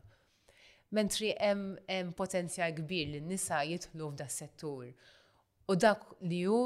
[0.98, 4.90] Mentri hemm potenzjal kbir li n-nisa jidħlu f'da settur.
[5.70, 6.59] U dak li hu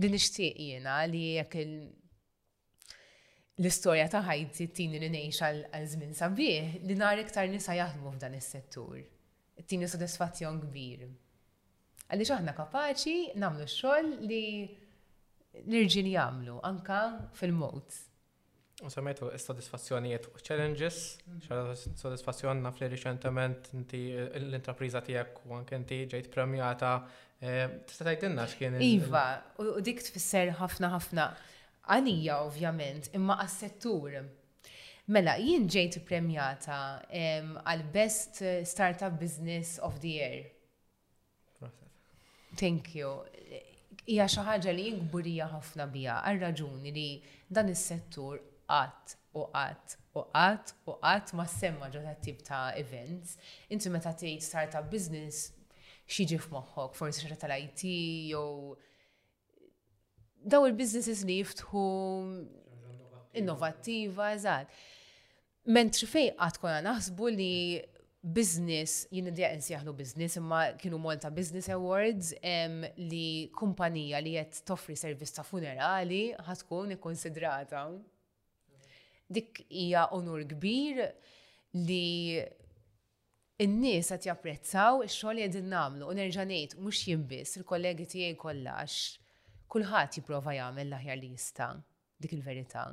[0.00, 1.60] li nixtieq jiena li jekk
[3.60, 8.40] l-istorja ta' ħajti tini li ngħix għal żmien sabiħ li nar iktar nisa jaħdmu f'dan
[8.40, 9.00] is-settur.
[9.68, 11.10] Tini sodisfazzjon kbir.
[12.08, 14.44] Għalli aħna kapaċi namlu xogħol li
[15.66, 16.98] l-irġin jamlu, anka
[17.36, 17.96] fil-mod.
[18.86, 20.98] U semmejtu s-sodisfazzjonijiet u challenges,
[21.28, 21.70] mm.
[21.98, 26.92] sodisfazzjon naf li riċentament eh, l-intrapriza tijak u anke inti ġejt premjata.
[27.42, 29.26] Eh, tista' tgħidilna x'kien Iva,
[29.60, 31.28] u dik tfisser ħafna ħafna
[31.92, 34.18] Għanija ovvjament, imma għas-settur.
[35.14, 36.76] Mela, jien ġejt premjata
[37.08, 40.42] għal Best Startup Business of the Year
[42.58, 43.22] Thank you.
[44.08, 47.06] Hija xi ħaġa li jinkburija ħafna bija għal raġuni li
[47.54, 48.38] dan is-settur
[48.70, 53.36] qatt u qatt u qatt u qatt ma semma ġo tip ta' events.
[53.70, 55.52] Inti meta tgħid startup business
[56.10, 57.84] xiġi f'moħħok, forsi xi tal-IT
[58.32, 58.74] jew
[60.48, 61.84] daw il-businesses li jiftħu
[63.42, 64.82] innovattiva, eżatt.
[65.76, 67.54] Mentri fej għat konna naħsbu li
[68.32, 69.38] business, jien id
[69.70, 75.44] jaħnu business, imma kienu Malta Business Awards em, li kumpanija li jett toffri servis ta'
[75.46, 77.86] funerali ħatkun ikkonsidrata.
[79.28, 81.02] Dik hija onur kbir
[81.76, 82.40] li
[83.60, 88.06] n nies qed japprezzaw xoħl xogħol li qegħdin nagħmlu u nerġa' ngħid mhux biss il-kollegi
[88.14, 89.02] tiegħi kollax
[89.74, 91.70] kulħadd jipprova jagħmel l-aħjar li jista'
[92.18, 92.88] dik il-verità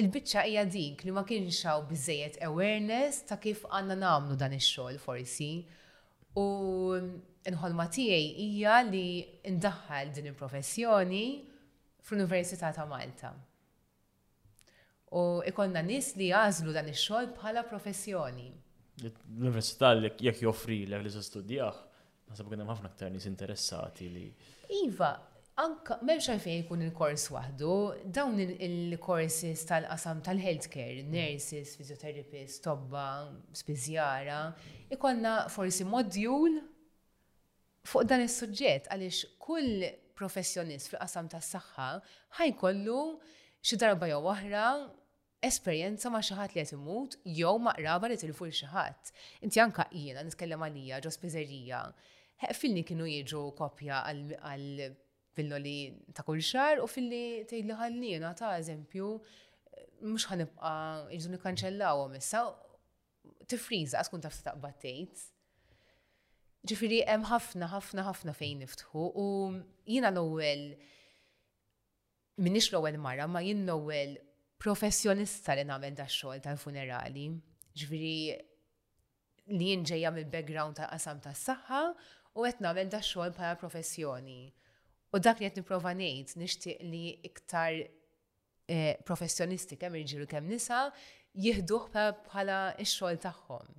[0.00, 4.98] il-bicċa hija dik li ma kienx hawn biżejjed awareness ta' kif għandna nagħmlu dan ix-xogħol
[5.00, 5.48] forsi.
[6.36, 6.46] U
[7.48, 9.04] nħolma tiegħi hija li
[9.56, 11.24] ndaħħal din il-professjoni
[12.06, 13.32] fl-Università ta' Malta.
[15.16, 18.50] U ikonna nis li jażlu dan ix-xogħol bħala professjoni.
[19.04, 21.80] L-Università jekk joffri l li studjaħ,
[22.30, 24.26] nasab kien hemm ħafna aktar nies interessati li.
[24.82, 25.14] Iva,
[25.56, 27.76] Anka, memx għalfejn jkun il-kors wahdu,
[28.12, 31.14] dawn il-korsis tal-qasam tal-healthcare, mm.
[31.14, 33.06] nurses, physiotherapists, tobba,
[33.56, 34.42] spizjara,
[34.92, 36.58] ikonna forsi modjul
[37.88, 39.86] fuq dan is-suġġett għaliex kull
[40.20, 41.88] professjonist fil-qasam tas-saħħa
[42.42, 42.98] ħajkollu
[43.64, 44.66] xi darba jew oħra
[45.44, 49.14] esperjenza ma' xaħat li imut jew ma' qraba li tilfu xaħat.
[49.48, 51.80] Inti anka jiena nitkellem għalija ġo spiżerija.
[52.60, 54.90] Filni kienu jiġu kopja għal
[55.36, 55.76] fil-li
[56.16, 59.08] ta' kull xar u fil-li tgħidli ħallina ta' eżempju
[60.08, 62.40] mhux ħanibqa' jiġu nikkanċellawhom issa
[63.50, 65.24] tifriża tkun taf taqbad tgħid.
[66.66, 69.26] Ġifiri, hemm ħafna ħafna ħafna fejn niftħu u
[69.86, 70.64] jiena l-ewwel
[72.42, 74.16] minnix l-ewwel marra ma jien l-ewwel
[74.58, 77.26] professjonista li nagħmel da' xogħol tal-funerali.
[77.76, 78.16] Ġifiri,
[79.54, 81.82] li jien ġejja mill-background ta' qasam tas-saħħa
[82.40, 84.40] u qed nagħmel da' xogħol bħala professjoni.
[85.14, 90.80] U dak li qed nipprova ngħid nixtieq li iktar eh, professjonisti kemm irġilu kemm nisa
[91.46, 93.72] jieħduh bħala x-xogħol tagħhom.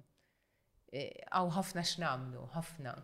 [0.93, 2.95] Eh, Aw ħafna x'namlu, ħafna.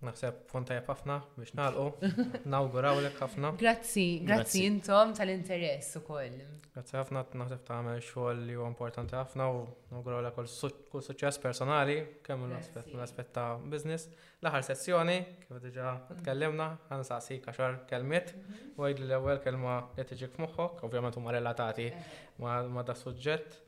[0.00, 2.08] Naħseb fonta ħafna biex nalqu,
[2.54, 3.50] nawguraw lek ħafna.
[3.60, 6.38] Grazzi, grazzi intom tal-interess u koll.
[6.72, 9.58] Grazzi ħafna, naħseb ta' għamil xogħol li huwa importanti ħafna u
[9.92, 14.08] nawguraw lek kull suċċess personali, kemm l-aspett ta' business.
[14.40, 16.22] L-aħħar sessjoni, kif diġà mhm.
[16.22, 18.74] tkellimna, ħan saqsik għaxar kelmiet mhm.
[18.80, 22.18] u għajdli l-ewwel kelma li tiġik f'moħħok, ovvjament huma relatati eh.
[22.40, 23.60] ma' da' suġġett.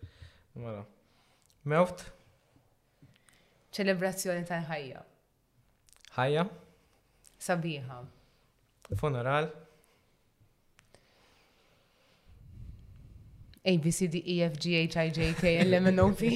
[0.64, 0.80] Mela.
[1.72, 2.08] Mewt.
[3.76, 5.08] Ċelebrazzjoni tal-ħajja.
[6.12, 6.42] Ħajja.
[7.40, 7.98] Sabiħa.
[9.00, 9.46] Funeral.
[13.64, 16.14] A, B, C, D, E, F, G, H, I, J, K, L, M, N, O,
[16.18, 16.32] P.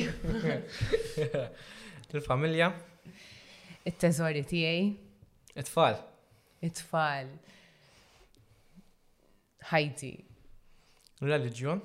[2.16, 2.70] Il-familja.
[3.84, 4.80] Il-teżori tijaj.
[5.56, 6.00] It-tfal.
[6.68, 7.34] It-tfal.
[9.74, 10.12] Ħajti.
[11.26, 11.84] Reliġjon.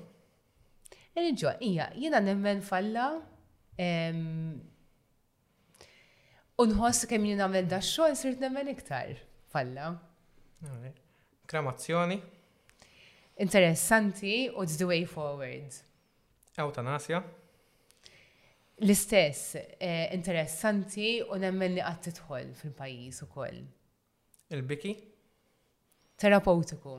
[1.12, 3.10] religjon ija, jina nemmen falla
[6.60, 9.12] Unħoss kemm jien nagħmel da xogħol sirt nemmen iktar.
[9.52, 9.92] Falla.
[11.48, 12.18] Kremazzjoni.
[13.40, 15.72] Interessanti u the way forward.
[16.56, 17.22] Eutanasja.
[18.82, 23.60] L-istess, eh, interessanti u nemmen li qatt tidħol fil-pajjiż ukoll.
[24.52, 24.92] Il-biki?
[26.20, 26.96] Terapeutiku.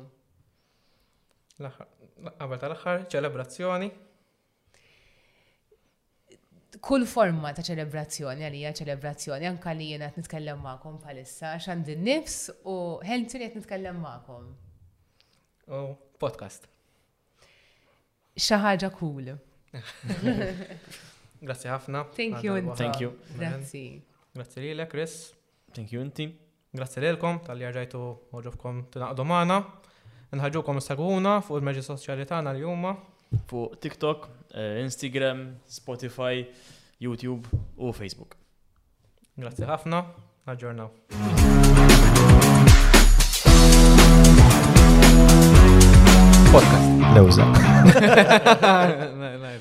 [1.55, 3.91] Qabel tal-aħħar, ċelebrazzjoni
[6.81, 12.01] kull forma ta' ċelebrazzjoni għalija ċelebrazzjoni anka li jena qed nitkellem magħkom bħalissa xan din
[12.05, 14.47] nifs u ħelmtuni qed nitkellem magħkom.
[15.69, 15.83] U
[16.21, 16.65] podcast.
[18.35, 18.89] Xaħġa ħaġa
[19.73, 20.67] Grazie
[21.43, 22.05] Grazzi ħafna.
[22.15, 22.57] Thank you.
[22.77, 23.11] Thank you.
[23.37, 23.85] Grazzi.
[24.33, 25.33] Grazzi lilek, Chris.
[25.73, 26.29] Thank you inti.
[26.73, 28.01] Grazzi lilkom tal-li rġajtu
[28.37, 29.59] oġobkom tinaqdu magħna.
[30.33, 32.95] Nħagġukom s-saguna fuq il-meġi soċjali tagħna l-juma.
[33.49, 36.45] Fuq TikTok, Eh, Instagram, Spotify,
[37.01, 37.47] YouTube
[37.77, 38.35] u Facebook.
[39.33, 40.03] Grazzi ħafna,
[40.45, 40.89] naġġornaw.
[46.53, 46.89] Podcast.
[47.17, 47.45] Lewza.